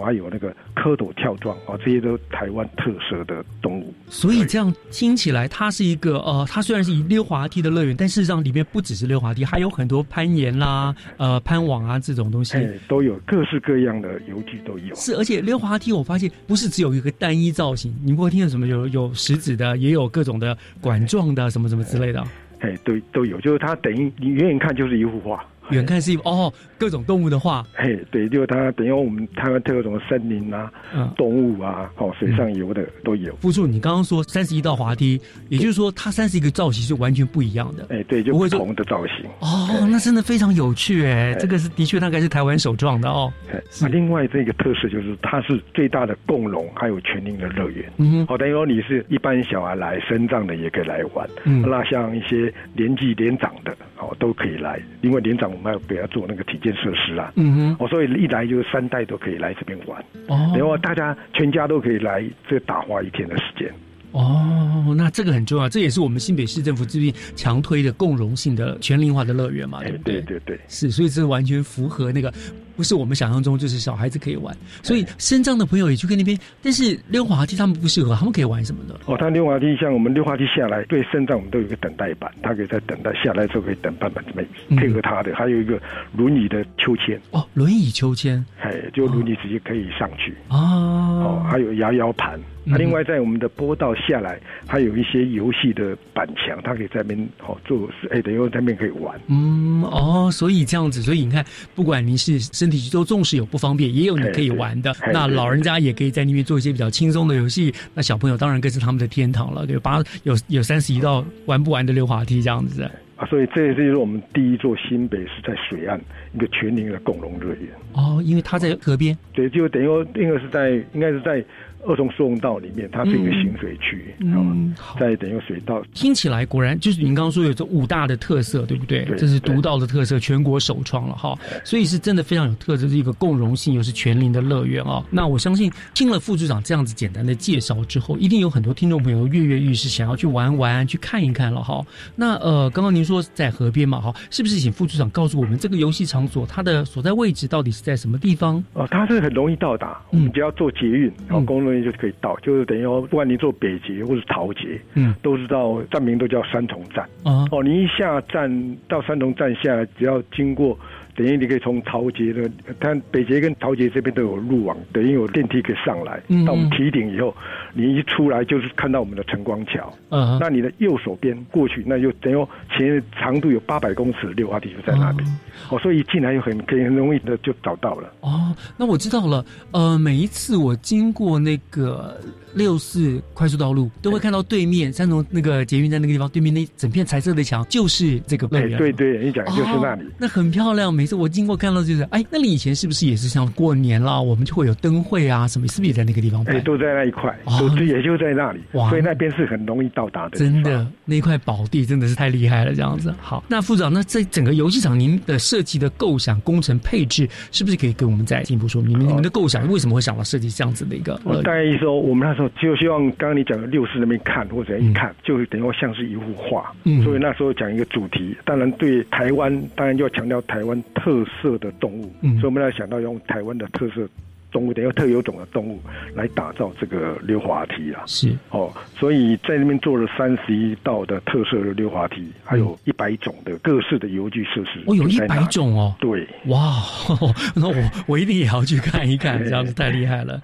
[0.00, 0.12] 啊。
[0.12, 3.94] 还有那个蝌蚪跳状啊，这些都台湾特色的动物。
[4.08, 14.94] 所以这样听起来，它是一个呃，它虽然是以溜滑梯的乐园，但事实上里面不只是溜滑梯，还有很多攀岩啦、呃攀网啊这种东西，都有各式各样的游具都有。
[14.94, 22.22] 是，而且溜滑梯我发现不是只有一个单一造型，你不会听到什么有有石子的，也有各种的管状的什么什么之类的。
[22.60, 25.44] 哎，都都有，就是它等于你远远看就是一幅画。
[25.70, 30.70] 远看是一哦，各种动物的画，嘿，对，就它等于我们台湾特有种森林啊，
[31.16, 33.34] 动物啊，哦，水上游的都有。
[33.36, 37.86] 付助，你刚刚说三十一道滑梯，也就是说它三十一个造型是完全不一样的。
[37.90, 39.24] 哎，对，就不同的造型。
[39.38, 43.32] 哦，那真的非常有趣哎，这个是的确大概是台湾首创的哦。
[43.80, 47.90] 那另外这个特色就是它是最大的共融，还有全龄的乐园。
[47.98, 51.28] 嗯，好，等于说你是一般小孩来，身障的也可以来玩。
[51.44, 55.51] 嗯，那像一些年纪年长的，哦，都可以来，因为年长。
[55.52, 63.72] 我们要给他做那个体健设施啊，嗯哼，我，所以一来就是三代都可以来这边玩，哦，然后大家全家都可以来这打花一天的时间。
[64.12, 70.20] 哦，那这个很重要，这也是我们新北市政府这边强推的共融性的全龄化的乐园嘛，对不对？
[70.20, 72.32] 对对对，是，所以这完全符合那个。
[72.76, 76.38] 不是我们想象中，就是小孩子可以玩，所以身障的朋友也去跟那边。
[76.62, 78.98] 但是溜滑梯他们不适合，他们可以玩什么的？
[79.06, 85.80] 哦，他溜滑梯像我们溜滑梯下来，对身障我们都有一个等待板，他可以在等待下来之后可以等半板这么配合他的，还有一个
[86.16, 87.20] 轮椅的秋千。
[87.30, 90.34] 哦，轮椅秋千，哎，就轮椅直接可以上去。
[90.48, 92.40] 哦，哦，还有摇摇盘。
[92.64, 99.20] 那另外在我们的坡道下来，还有一些游戏的板墙，他可以在那边哦做，哎，等于在那边可以玩。
[99.26, 102.38] 嗯，哦，所以这样子，所以你看，不管你是。
[102.62, 104.92] 身体都重视有不方便，也有你可以玩的。
[105.12, 107.72] 那老人家也可以在那边做一些比较轻松的游戏。
[107.94, 109.64] 那小朋友当然更是他们的天堂了。
[109.66, 112.82] 有八有有三十一道玩不完的溜滑梯这样子。
[113.16, 116.00] 啊，所以这这就是我们第一座新北是在水岸
[116.34, 117.68] 一个全龄的共融乐园。
[117.92, 119.16] 哦，因为它在河边。
[119.32, 121.44] 对，就等于说应该是在应该是在。
[121.84, 125.82] 二重疏洪道里面，它是一个行水区，嗯，在等于水道。
[125.94, 129.04] 听起来果然就是您刚刚说有这五大的特色，对不对？
[129.04, 135.04] 对这是独到的特色，全国首创了哈，所以是真的非常有特色，是一个共融性又是全龄的乐园啊。
[135.10, 141.84] 那我相信听了副组长这样子简单的介绍之后，一定有很多听众朋友跃跃欲试，想要去玩玩、去看一看了哈。
[142.14, 148.62] 那呃，刚刚您说在河边嘛哈，是不是请副组长告诉我们这个游戏场所它的所在位置到底是在什么地方？
[148.74, 151.71] 哦，它是很容易到达，我们只要坐捷运，然后公路。
[151.80, 157.46] 就可以到，就是等于说，不管你坐北捷或是桃捷，嗯，都是到站名都叫三重站啊。
[157.52, 160.76] 哦，你一下站到三重站下来，只要经过。
[161.14, 166.20] 等于你可以从桃捷的，它北捷跟桃捷这边都有路网，等于有电梯可以上来。
[166.46, 167.34] 到我们提顶以后，
[167.74, 169.92] 你一出来就是看到我们的晨光桥。
[170.08, 172.46] 嗯，那你的右手边过去，那就等于
[172.76, 175.28] 前长度有八百公尺的溜滑梯就在那边。
[175.68, 178.10] 哦，所以一进来就很可以很容易的就找到了。
[178.20, 179.44] 哦，那我知道了。
[179.72, 182.18] 呃，每一次我经过那个
[182.54, 188.78] 六四快速道路，都会看到对面三重那个捷运站那个地方，对面那整片彩色的墙就是这个乐园。
[188.78, 190.04] 对对，你讲就是那里。
[190.16, 191.01] 那很漂亮。
[191.02, 196.44] 每次我经过看到就是，哎，那你以前是不是也是像过年啦，我们就会有灯会啊什么，是不是也在那个地方？
[196.44, 200.38] 哎，都在那一块，都也就在那里，所以那边是很容易到达的。
[200.38, 203.12] 真的，那块宝地真的是太厉害了，这样子。
[203.20, 208.96] 好，那副长，那在整个游戏场，您的设计的构想、工程配置，是不是可以跟我们再进一步说明？
[209.00, 211.20] 你们的构想为什么会想到设计这样子的一个？
[211.24, 216.72] 我大概意思说，我们那时候就希望刚刚你讲的六四那边看或者一看，就等于像是一幅画。
[216.84, 221.70] 嗯，所以那时候讲一个主题，当然对台湾，当然就要强调台湾特色的。
[221.80, 224.08] 动物，嗯所以我们要想到用台湾的特色
[224.52, 225.80] 动物，等于特有种的动物
[226.14, 228.04] 来打造这个溜滑梯啊。
[228.06, 234.80] 是哦，所以在那边做了三十一道的特色的溜滑梯，还有一百种的各式的游具设施。
[234.86, 235.92] 哦，有一百种哦。
[235.98, 236.76] 对，哇，
[237.56, 240.40] 那我我一定也要去看一看，这样子太厉害了。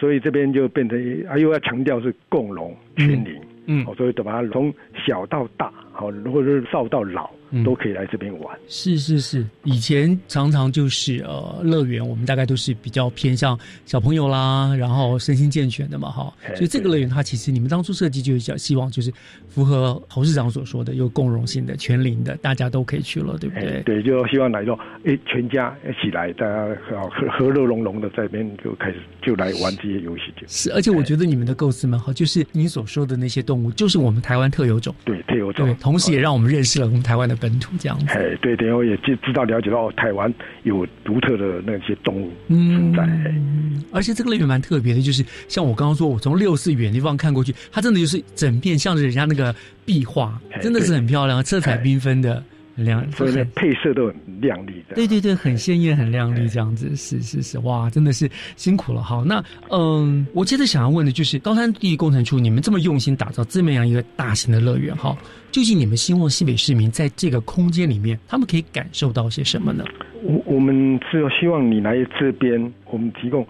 [0.00, 4.74] 所以这边就变成啊，又要强调是共荣全龄，嗯，所以把它从
[5.06, 7.30] 小到大，好，或者是少到老。
[7.64, 8.58] 都可以来这边玩。
[8.68, 16.32] 是是是，以前常常就是呃，乐园我们大概都是比较偏向小朋友啦，然后身心健全的嘛，哈。
[16.54, 19.12] 所以这个乐园它其实你们当初设计就是想希望就是
[19.48, 23.82] 符合侯市长所说的有共融性的、全龄的，大家都可以去了，对不对？
[23.84, 24.72] 对，就希望来到，
[25.04, 30.22] 哎，全家一起来，大家和和乐融融的在边就开始就来玩这些游戏。
[30.46, 34.94] 是，而且我觉得你们的构思蛮好，就是你所说的那些动物，就是我们台湾特有种。
[35.04, 35.66] 对，特有种。
[35.66, 37.36] 对，同时也让我们认识了我们台湾的。
[37.42, 40.32] 本土这样子，哎，对，等于也知知道了解到台湾
[40.62, 52.42] 有独特的那些动物存在，嗯而且这个乐园蛮特别的，就是像我刚刚说，我从六四远地方看过去，它真的就是整片像是人家那个壁画，真的是很漂亮，色彩缤纷的。
[52.74, 54.94] 很亮，所以呢配色都很亮丽的。
[54.94, 59.02] 对对对，很鲜艳，很亮丽，这样子是是是，哇，真的是辛苦了。
[59.02, 65.16] 好，那嗯，我接着想要问的就是高山地工程处，你们这么用心打造这么样一个大型的乐园，哈，
[65.50, 69.84] 究竟你们希望西北市民在这个空间里面，他们可以感受到些什么呢？
[70.22, 73.46] 我我们是希望你来这边，我们提供。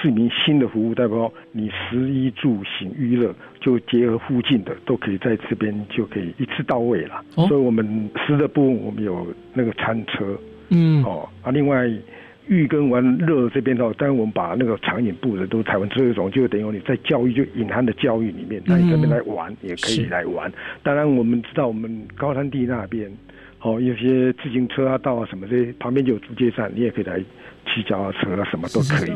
[0.00, 7.24] 市民新的服务，代表你食衣住行娱乐就结合附近的，都可以在这边就可以一次到位了。
[7.34, 10.36] 所以，我们食的部分我们有那个餐车，
[10.70, 11.88] 嗯，哦啊，另外
[12.48, 20.52] 浴跟玩乐这边的话，当然我们把那个场景布的都台湾这种，就等于你在教育就隐含的教育里面，来这边来玩也可以来玩。
[20.82, 23.08] 当然，我们知道我们高山地那边，
[23.60, 27.22] 哦，有些自行车啊道啊什么这些，旁边就有租借站，你也可以来。
[27.66, 29.10] 骑脚踏车啊，什么都可以。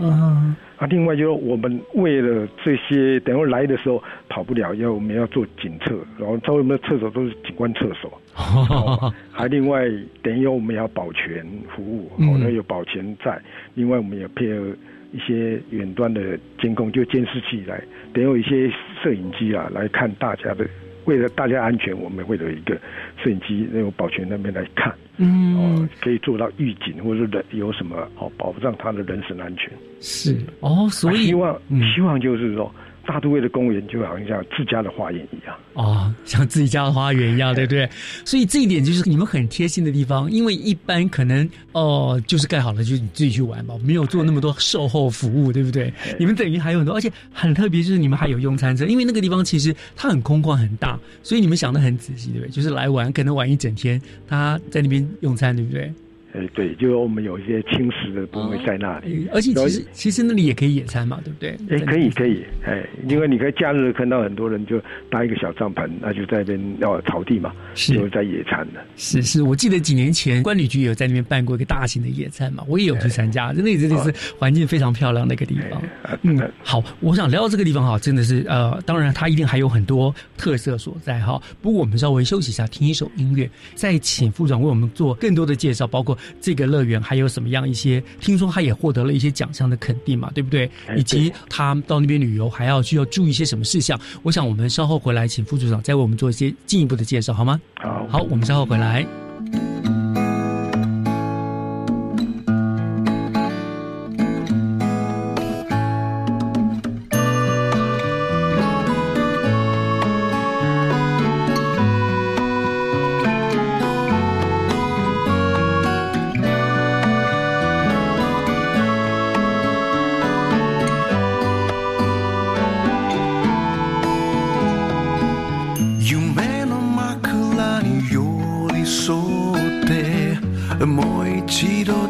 [0.77, 8.21] 啊，另外就是我们为了这些，等会来的时候跑不了，要我们要做警厕，然后周围的厕所都是警官厕所。
[9.33, 9.85] 还另外
[10.23, 11.45] 等于我们要保全
[11.75, 13.41] 服务，哦，那有保全在。
[13.75, 14.67] 另外我们也配合
[15.13, 17.83] 一些远端的监控，就监视器来，
[18.13, 18.71] 等有一些
[19.03, 20.67] 摄影机啊来看大家的。
[21.07, 22.79] 为了大家安全，我们会有一个
[23.23, 29.73] 摄影机那种保全那边来看，嗯，哦，可以做到预警，或者人有什么哦，保障他的人身安全。
[30.01, 31.59] 是哦，所以希望
[31.95, 32.73] 希望就是说。
[33.07, 37.89] 大都会的公园就好像像自家的花园一样哦，像自己家的花园一样，对不对？
[38.25, 45.93] 所以这一点就是你们很贴心的地方，因为一般可能哦，就是盖好了就你自己去玩吧，没有做那么多售后服务，对不对？
[46.19, 52.51] 你们等于还有很多，而且很特别，就是你们还有用餐车，因为那个地方其实它很空旷很大，所以你们想的很仔细，对不对？
[52.51, 55.93] 就是来玩可能玩一整天，他在那边用餐，对不对？
[56.37, 61.57] 哎，对，就是我们有一些青石的部位在那里，而且其实其实那里也可以野餐嘛，对不对？
[61.71, 64.79] 哎，可以可以，哎，因为你可以假日看到很多人就
[65.11, 68.85] 搭一个小帐篷，那就在那边要草地嘛，就在野餐的。
[68.97, 75.83] 是是，我记得几年前关旅局有在那边办过一个大型的野餐嘛，我也有去参加，那里真的是环境非常漂亮的一个地方。
[76.21, 81.41] 嗯，好，我想聊到这个地方哈，真的是呃，当然它一定还有很多特色所在哈。
[81.63, 86.19] 不过我们稍微休息一下，听一首音乐，再请副长为我们做更多的介绍，包括。
[86.41, 88.03] 这个乐园还有什么样一些？
[88.21, 90.71] 听说他也获得了一些奖项的肯定嘛，对不对？
[90.97, 93.99] 以及他到那边旅游还要需要注意一些什么事项？
[94.23, 97.61] 我想我们稍后回来，请副组长再为我们做一些进一步的介绍，好吗？
[97.75, 100.06] 好，好，我们稍后回来。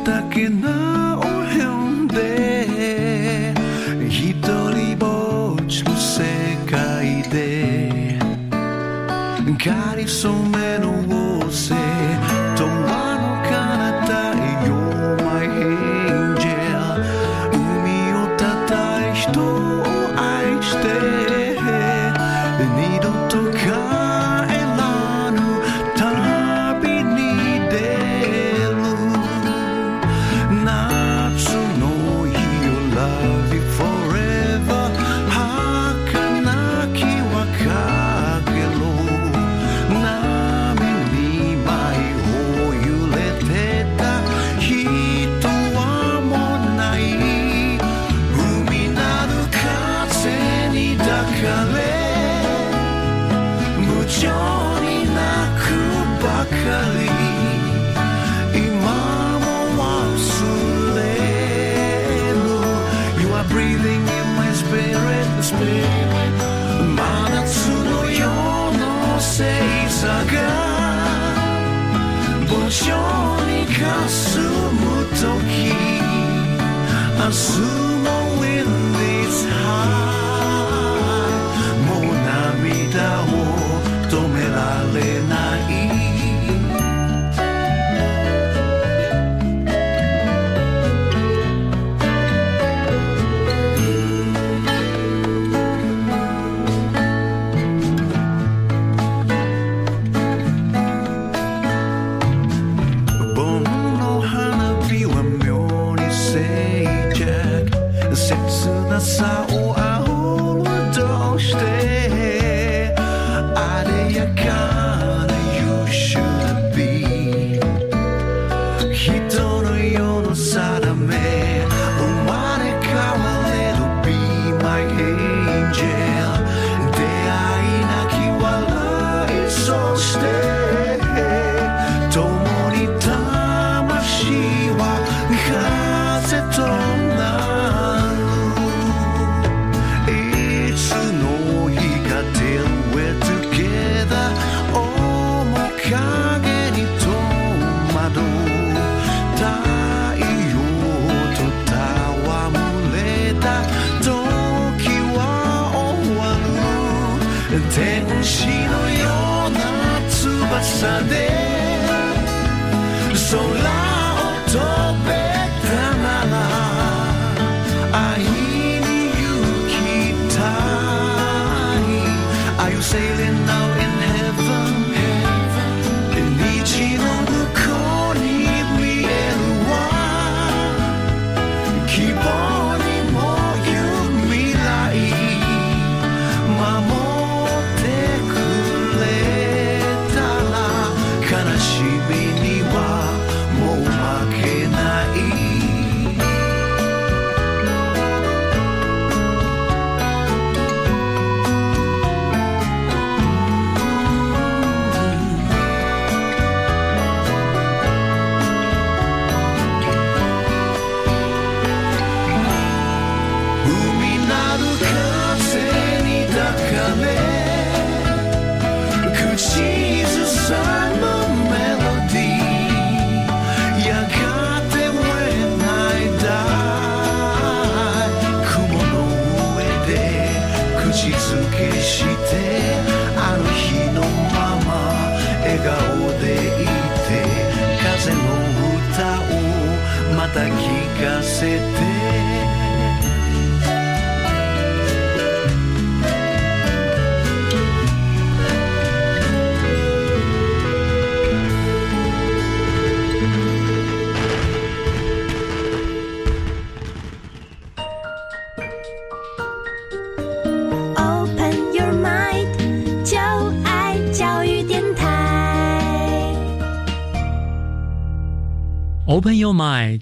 [0.07, 0.86] hasta que nada.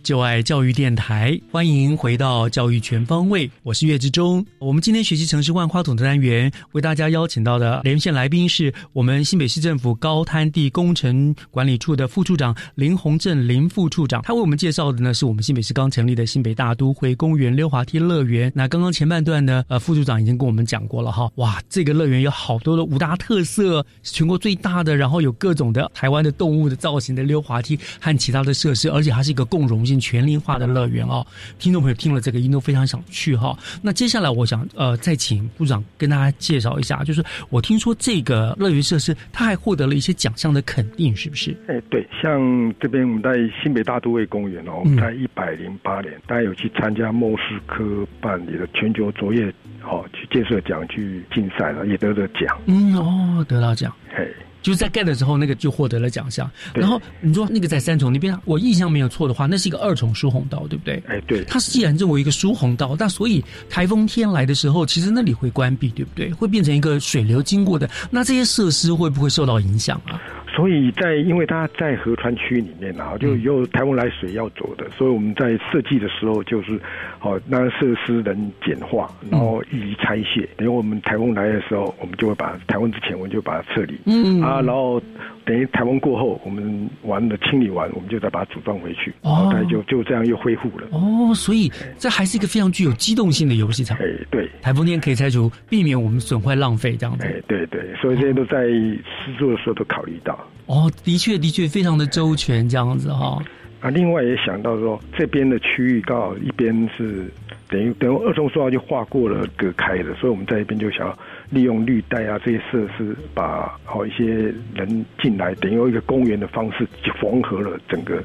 [0.02, 4.42] 就爱教育电台，欢迎回到教育全方位，我是岳志忠。
[4.64, 14.22] 我们今天学习城市万花筒的单元，为大家邀请到的连线来宾是我们新北市政府高滩地工程管理处的副处长林宏正林副处长。
[14.22, 18.50] 他为我们介绍的呢，是我们新北市刚成立的新北大都会公园溜滑梯乐园。
[18.54, 31.26] 那刚刚前半段呢，呃，副处长已经跟我们讲过了哈，哇，这个乐园有好多的五大特色，全国最大的，然后有各种的台湾的动物的造型的溜滑梯和其他的设施，而且它是一个共融性、全龄化的乐园哦。
[31.58, 33.54] 听众朋友听了这个，应都非常想去哈。
[33.82, 41.56] 那接下来，我想呃，再请部长跟大家介绍一下，就是我听说这个乐园设施，他还获得了一些奖项的肯定，是不是？
[41.68, 49.48] 哎，对，像这边我们在新北大都会公园哦，我们在一百零八年，大家有去参加莫斯科办理的全球卓越
[49.82, 52.60] 哦去建设奖去竞赛了，也得了奖。
[52.66, 54.28] 嗯哦，得到奖，嘿。
[54.64, 56.50] 就是在盖的时候，那个就获得了奖项。
[56.72, 61.02] 然后你说那个在三重那边，我印象没有错的话，那是一个二重疏洪道，对不对？
[61.06, 61.44] 哎，对。
[61.44, 66.32] 它既然认为一个疏洪道，那所以台风天来的时候，其实那里会关闭，对不对？
[66.32, 70.18] 会变成一个水流经过的，那这些设施会不会受到影响啊？
[70.54, 76.80] 所以在因为它在河川区里面啊，就有台风来水要走的，所以我们在设计的时候就是，
[77.20, 80.48] 哦，那设施能简化，然后易于拆卸。
[80.56, 85.02] 等于我们台风来的时候，我们就会把台风之前我们就把它撤离，嗯啊，然后。
[85.46, 90.88] 等于台风过后，我们完了清理完，我们就再把它组装回去，哦，大概就就这样又恢复了。
[90.90, 93.94] 哦，所以这还是一个非常具有机动性的游戏场。
[93.98, 97.26] 哎，对，台风天可以拆除，避免我们损坏浪费这样子。
[97.26, 100.43] 哎，对对，所以这些都在施作的时候都考虑到。
[100.66, 103.42] 哦，的确的确非常的周全这样子哈。
[103.80, 107.30] 啊，另外也想到说，这边的区域刚好一边是
[107.68, 111.18] 等于等于二重塑料就划过了隔开了，所以我们在一边就想要。
[111.50, 118.24] 利用绿带啊这些设施，把好一些人进来，等于用一个公园的方式，就缝合了整个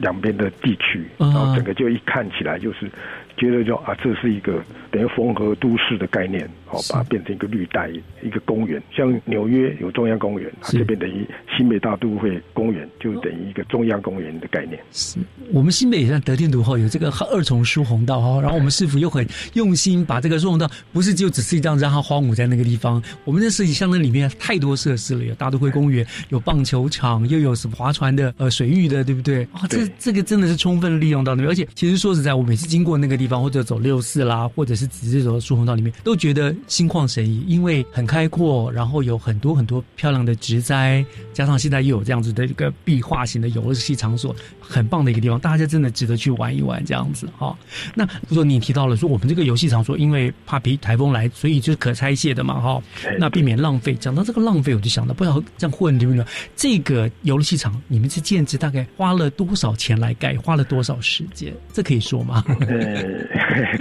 [0.00, 2.90] 两边的地区，然后整个就一看起来就是。
[3.38, 4.60] 觉得就啊，这是一个
[4.90, 7.90] 等于缝合都市的概念，好，把它变成一个绿带，
[8.22, 8.82] 一个公园。
[8.94, 14.78] 像纽约有中央公园，它这边等于新北大都会公园，就等于一个中央公园的概念。
[14.90, 15.18] 是
[15.52, 23.00] 我们新北也算得天独厚，有这个二重疏洪道哈，然后我们市府又很用心把这个疏洪道，不是就只是一张让它荒芜在那个地方。
[23.24, 29.44] 我们的设计像那里面太多设施了，有大都会公园，有棒球场，又有什么划船的呃水域的，对不对？
[29.52, 31.48] 啊，这这个真的是充分利用到那边。
[31.48, 33.28] 而且其实说实在，我每次经过那个地方。
[33.28, 47.56] 方或者走六四啦，或者是直接走疏洪道里面，都觉得心旷神怡，因为很开阔，然后有很多很多漂亮的植栽，加上现在又有这样子的一个壁画型的游乐器场所，很棒的一个地方，大家真的值得去玩一玩这样子哈。
[47.94, 52.82] 那如说你提到了说我们这个游戏场所，因为怕比台风来，所以就是可拆卸的嘛哈，
[53.18, 53.94] 那避免浪费。
[53.94, 56.24] 讲到这个浪费，我就想到不要这样混对不对？
[56.56, 60.36] 这个游乐器场你们是建制大概花了多少钱来盖？
[60.36, 61.52] 花了多少时间？
[61.72, 62.44] 这可以说吗？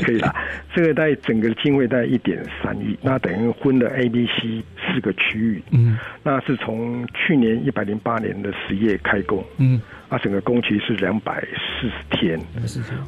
[0.03, 0.34] 可以啦，
[0.75, 5.63] 这个在整个经费在一点三亿，那等于分了 A、B、C 四个区域。
[5.72, 9.41] 嗯，那是从去年一百零八年的十月开工。
[9.57, 9.82] 嗯。
[10.10, 11.41] 啊，整个工期是两百
[11.80, 12.39] 四十天。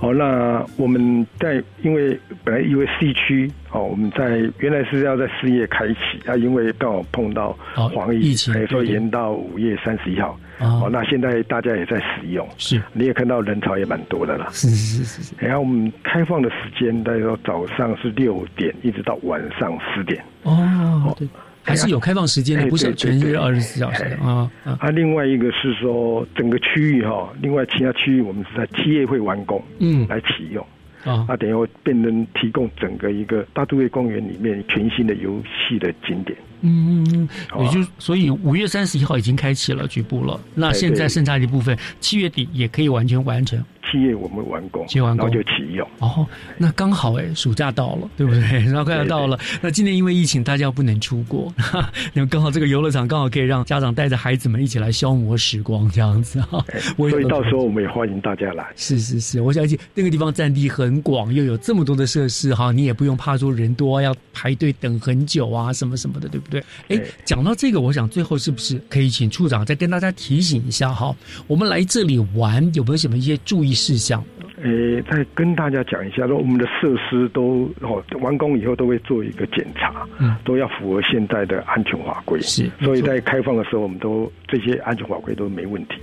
[0.02, 10.38] 哦，那我们在因为本来因为 C 区哦，我们在原来是要在四月开启，啊，因为刚好碰到黄疫，所以说延到五月三十一号。
[10.60, 14.45] 哦，那现在大家也在使用，是，你也看到人潮也蛮多的了。
[14.52, 15.34] 是是是是。
[15.38, 20.22] 然后我们开放的时间，大概说早上是六点，一直到晚上十点。
[20.43, 21.26] 哦，对。
[21.70, 24.49] 还是有开放时间的，不是全日二十四小时啊。
[24.63, 30.65] 啊，另外一个是说整个区域哈，另外其他区域我们是在七月会完工，嗯，来启用。
[31.05, 36.38] 啊，那，等于会变成提供整个一个大都会公园里面全新的游戏的景点。
[36.61, 43.63] 嗯嗯嗯，也就所以五月三十一号已经开启了局部了，那现在剩下的部分七月底也可以完全完成。
[43.90, 45.88] 七月我们完工，完工就启用。
[46.00, 46.26] 哦，
[46.58, 48.42] 那刚好哎，暑假到了，对不对？
[48.66, 49.40] 然后快要到了。
[49.62, 51.52] 那今年因为疫情，大家不能出国，
[52.14, 56.64] 那刚好这个游乐场刚好可以让家长带着孩子们一起来消磨时光，这样子哈。
[56.98, 58.66] 所以到时候我们也欢迎大家来。
[58.76, 66.64] 是是是，我相信那个地方占地很广，又有这么多的设施哈，你也不用怕说人多要排队等很久啊，什么什么的，对不对？
[66.90, 71.16] 哎，讲到这个，我想最后是不是可以请处长再跟大家提醒一下哈？
[71.48, 73.78] 我们来这里玩有没有什么一些注意？
[73.80, 74.21] 事项，
[74.61, 85.95] 诶，再跟大家讲一下，说我们的设施都哦完工以后都会做一个检查，嗯，都要符合现在的安全法规，是，所以在开放的时候，我们都这些安全法规都没问题。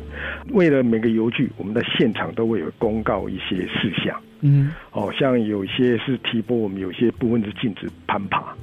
[0.53, 8.57] 为了每个游具，我们在现场都会有公告一些事项，嗯，哦，像有些是提拨，我们有些部分是禁止攀爬。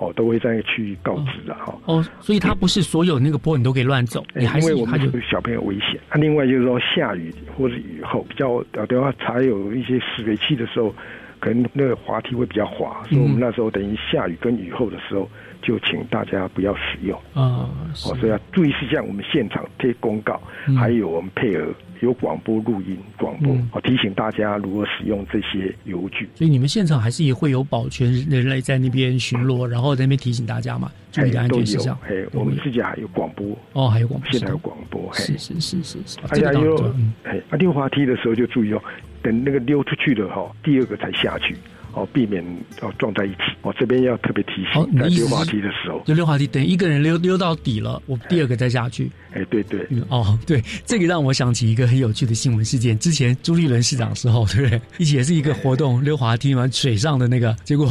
[0.00, 1.78] 哦，都会在那个区域告知的哈。
[1.84, 6.00] 哦，所以它不是所有那个波你都可以乱走，你还是我们有小朋友危险。
[6.10, 10.94] 那另外就是说下雨或者雨后比较呃的话，才有一些湿水器的时候，
[11.38, 15.28] 可能那个滑梯会比较滑，所以我们那时候等于下雨跟雨后的时候，
[15.60, 17.68] 就请大家不要使用啊。
[17.68, 20.40] 哦，所以要注意事项，我们现场贴公告，
[20.78, 21.66] 还有我们配合。
[22.00, 26.28] 有广播录音广播，嗯，提醒大家如何使用这些油具。
[26.34, 31.96] 所以你们现场还是也会有保全人类在那边巡逻，然后在那边提醒大家嘛，注意安全事项。
[32.08, 35.12] 哎，我们自己还有广播哦，还有广播，现在有广播。
[35.12, 36.18] 是是是是是。
[36.28, 36.94] 大家又
[37.24, 38.82] 哎，溜滑梯的时候就注意哦，
[39.22, 41.56] 等那个溜出去了哈，第二个才下去。
[41.94, 42.44] 哦，避免
[42.80, 43.38] 哦撞在一起。
[43.62, 49.10] 哦，这边要特别提醒，在溜滑梯的时候，就溜滑梯，等一个人溜溜到底了，我第二个再下去。
[49.32, 52.98] 哎，对对，哦，对，这个让我想起一个很有趣的新闻事件。
[52.98, 54.80] 之前朱立伦市长时候，对不对？
[54.98, 57.88] 一起也是一个活动，溜滑梯嘛，水上的那个，结果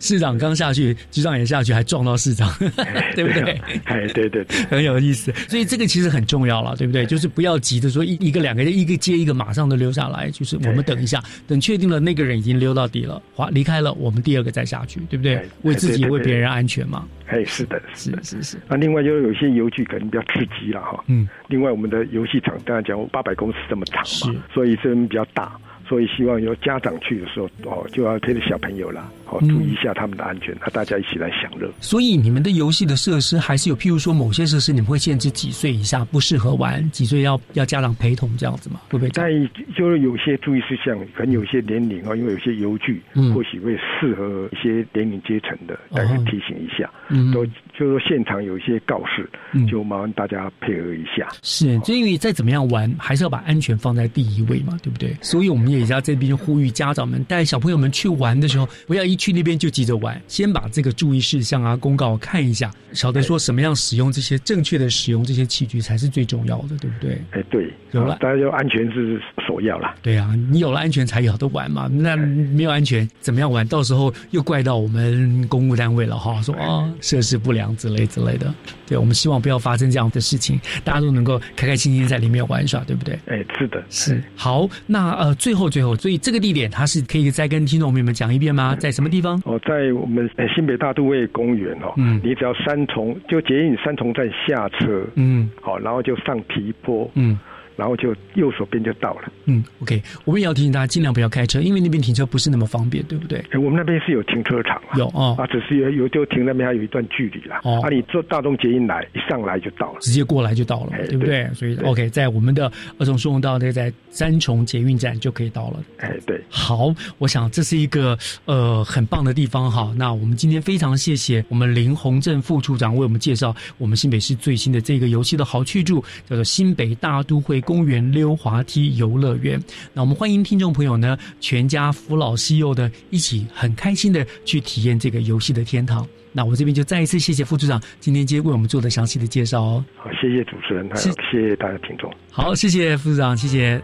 [0.00, 2.52] 市长刚下去，局长也下去，还撞到市长，
[3.14, 3.52] 对不对？
[3.84, 5.32] 哎，对对对，很有意思。
[5.48, 7.06] 所以这个其实很重要了，对不对？
[7.06, 13.22] 就是不要急着说一一个两个一个接一个马上都溜下来，就是我们等一下，等确定了那个人已经溜到底了。
[13.48, 15.40] 离开了，我们第二个再下去，对不对？
[15.62, 17.08] 为自己，为别人安全嘛。
[17.26, 18.58] 哎，是的，是是是。
[18.68, 21.02] 那另外就是有些游具可能比较刺激了哈。
[21.06, 21.28] 嗯。
[21.46, 25.56] 另外，我们的游戏场刚才讲八百公尺这么长嘛，所以这边比较大。
[25.90, 31.68] 所以希望有家长去的时候哦，就要陪着小朋友啦，哦，注意一下他们的安全，那大家一起来享乐。
[31.80, 38.82] 所以你们的游戏的设施还是有，譬如说某些设施你们会限制几岁以下不适合玩，几岁要要家长陪同这样子吗？
[38.88, 39.10] 会不会？
[39.12, 39.28] 但
[39.76, 43.02] 就是有些注意事项，可能有些年龄哦，因为有些游具
[43.34, 46.88] 或许会适合一些年龄阶层的，大家提醒一下。
[47.08, 47.44] 嗯，都
[47.76, 49.28] 就是说现场有一些告示，
[49.68, 51.26] 就麻烦大家配合一下。
[51.42, 55.12] 是，就因为再怎么样玩，还是要把安全放在第一位嘛，对不对？
[55.20, 55.79] 所以我们也。
[55.80, 67.22] 也在这边呼吁家长们带小朋友们去玩的时候，不要一去那边就急着玩，先把这个注意事项啊、公告看一下，晓得说什么样使用这些正确的使用这些器具才是最重要的，对不对？
[67.30, 69.18] 哎，对，有了，大家就安全是
[69.48, 69.94] 首要了。
[70.02, 71.88] 对啊，你有了安全才有的玩嘛。
[71.90, 73.66] 那没有安全怎么样玩？
[73.66, 78.52] 到时候又怪到我们公务单位了哈，说啊设施不良之类之类的。
[78.86, 83.18] 对，我们希望不要发生这样的事情，大家都能够开开心心在里面玩耍，对不对？
[83.26, 84.68] 哎，是的，是好。
[84.86, 85.69] 那呃，最后。
[85.70, 88.74] 最后，所以这个地点它是可以再跟听众朋友们讲一遍吗？
[88.76, 89.40] 在什么地方？
[89.44, 91.92] 哦，在我们新北大都会公园哦。
[91.96, 92.20] 嗯。
[92.24, 97.38] 你只要三重就捷运三重站下车，嗯，好，然后就上皮坡，嗯。
[97.80, 99.32] 然后就右手边就到了。
[99.46, 103.42] 嗯，OK，我们也要提醒大家尽量不要开车，因为那边停车不是那么方便，对不对？
[103.54, 107.62] 我们那边是有停车场，有啊，啊，只是有有就停那边还有一段距离啦。
[107.64, 111.48] 哦，啊，你坐大众捷运来，一上来就到了，直接过来就到了，对不对？
[111.54, 115.80] 所以 OK，在我们的儿童疏洪道那在三重捷运站就可以到了。
[116.00, 119.90] 哎，对，好，我想这是一个呃很棒的地方哈。
[119.96, 127.58] 那我们今天非常谢谢我们林宏正副处长为我们介绍我们新北市最新的这个游戏的好去处，叫做新北大都会。
[127.70, 129.62] 公园溜滑梯游乐园。
[129.92, 136.04] 那我们欢迎听众朋友呢，全家扶老携幼的一起很开心的去体验这个游戏的天堂。
[136.32, 139.84] 那我这边就再一次谢谢副处长今天接为我们做的详细的介绍哦。
[139.94, 142.12] 好，谢谢主持人，还有谢谢大家听众。
[142.32, 143.80] 好，谢谢副处长，谢谢。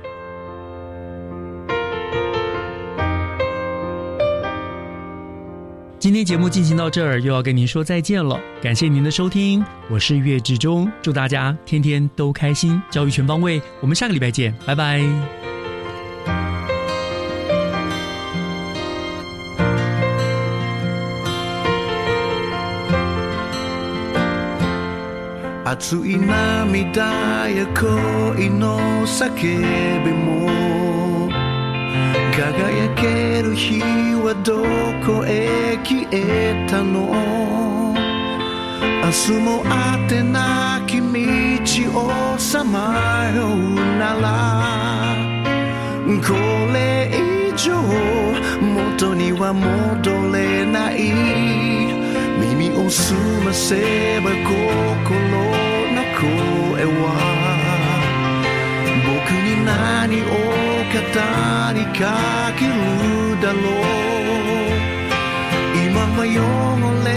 [6.07, 8.41] 今天节目进行到这儿，又要跟您说再见了。
[8.63, 13.61] 感谢您的收听，我是岳志忠，祝大家天天都开心，教育全方位。
[13.81, 15.03] 我们下个礼拜见，拜拜。
[32.37, 34.61] 輝ける日はど
[35.07, 37.09] こへ消えたの？
[39.03, 39.71] 明日も当
[40.07, 41.09] てなき道
[41.99, 43.57] をさまよう
[43.99, 45.17] なら。
[46.21, 46.35] こ
[46.75, 47.73] れ以上
[48.61, 51.11] 元には戻れない。
[52.39, 55.17] 耳を澄ませば心
[55.97, 57.46] の声は
[59.27, 60.31] 僕に何を語
[61.75, 62.01] りか
[62.57, 62.71] ける
[63.43, 63.63] だろう。
[65.75, 66.31] 今は汚
[67.05, 67.09] れ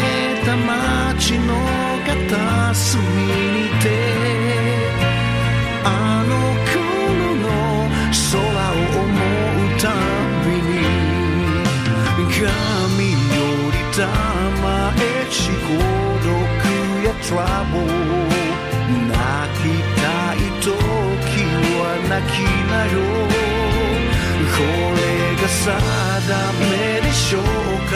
[0.43, 1.53] た街の
[2.07, 3.85] 片隅にて
[5.83, 5.87] あ
[6.27, 6.31] の
[6.65, 6.73] 頃
[7.35, 7.45] の
[8.31, 8.33] 空
[8.71, 9.83] を思うた
[10.45, 10.81] びに
[12.33, 12.41] 神
[13.35, 13.37] よ
[13.69, 13.99] りた
[25.59, 25.67] 定
[26.71, 27.43] めでしょう
[27.91, 27.93] か？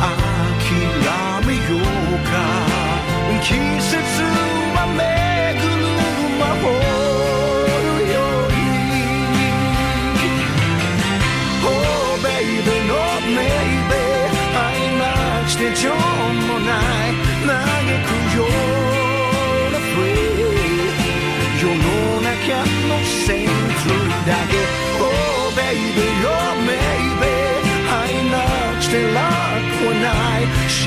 [0.00, 2.32] 諦めようか？
[3.42, 3.48] 季
[3.80, 3.92] 節
[4.74, 4.98] は巡
[5.76, 5.82] る
[6.38, 8.14] 魔法のよ
[8.48, 8.56] うに。
[11.66, 11.68] Oh
[12.22, 12.92] baby no
[13.36, 13.92] maybe
[14.56, 14.58] 愛
[14.98, 15.02] な
[15.44, 15.62] くして
[25.74, 27.34] baby, oh maybe
[27.90, 28.34] 愛な
[28.78, 29.18] くして楽
[29.84, 30.06] はな
[30.40, 30.82] い幸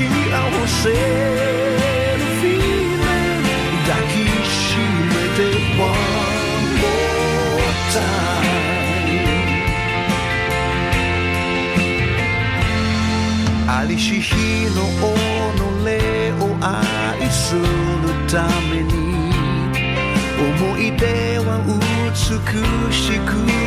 [0.66, 3.44] せの feeling
[3.86, 4.14] 抱き
[4.46, 4.56] し
[5.08, 5.38] めて
[5.76, 5.86] one
[6.80, 6.88] more
[7.92, 8.06] time
[13.70, 14.34] ありし日
[14.74, 15.06] の己
[16.42, 16.68] を愛
[17.30, 17.60] する
[18.30, 18.34] た
[18.70, 18.92] めに
[20.38, 21.04] 思い出
[21.40, 22.16] は美
[22.92, 23.57] しく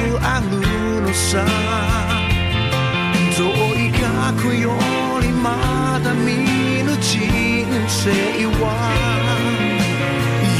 [1.13, 1.45] さ。
[3.37, 3.43] 遠
[3.79, 4.65] い過去よ
[5.21, 7.19] りまだ見ぬ人
[7.87, 8.11] 生
[8.59, 8.63] は。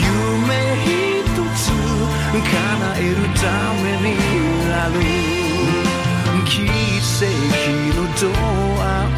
[0.01, 0.49] 夢
[0.83, 1.59] 一つ
[2.33, 2.51] 叶
[2.97, 3.41] えるた
[3.81, 4.11] めに
[4.73, 4.95] ある。
[6.45, 7.21] 奇跡
[7.95, 8.21] のド
[8.81, 9.15] アを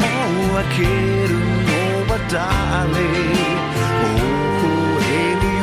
[0.54, 0.78] 開け
[1.26, 1.72] るの
[2.08, 2.92] は誰？
[2.94, 5.06] 微笑
[5.40, 5.62] むよ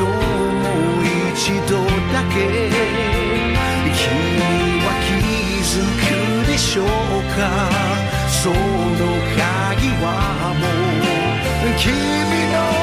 [0.60, 0.64] も
[0.98, 1.34] う一
[1.70, 1.72] 度
[2.12, 2.36] だけ。
[6.72, 6.88] しょうか？
[8.30, 10.64] その鍵はも
[11.68, 11.92] う君
[12.50, 12.81] の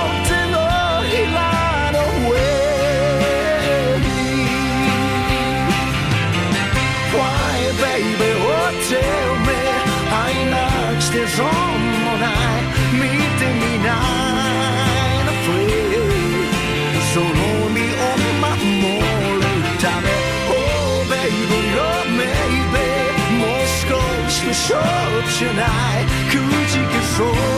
[25.39, 26.35] じゃないく
[26.69, 27.58] じけそうなフィ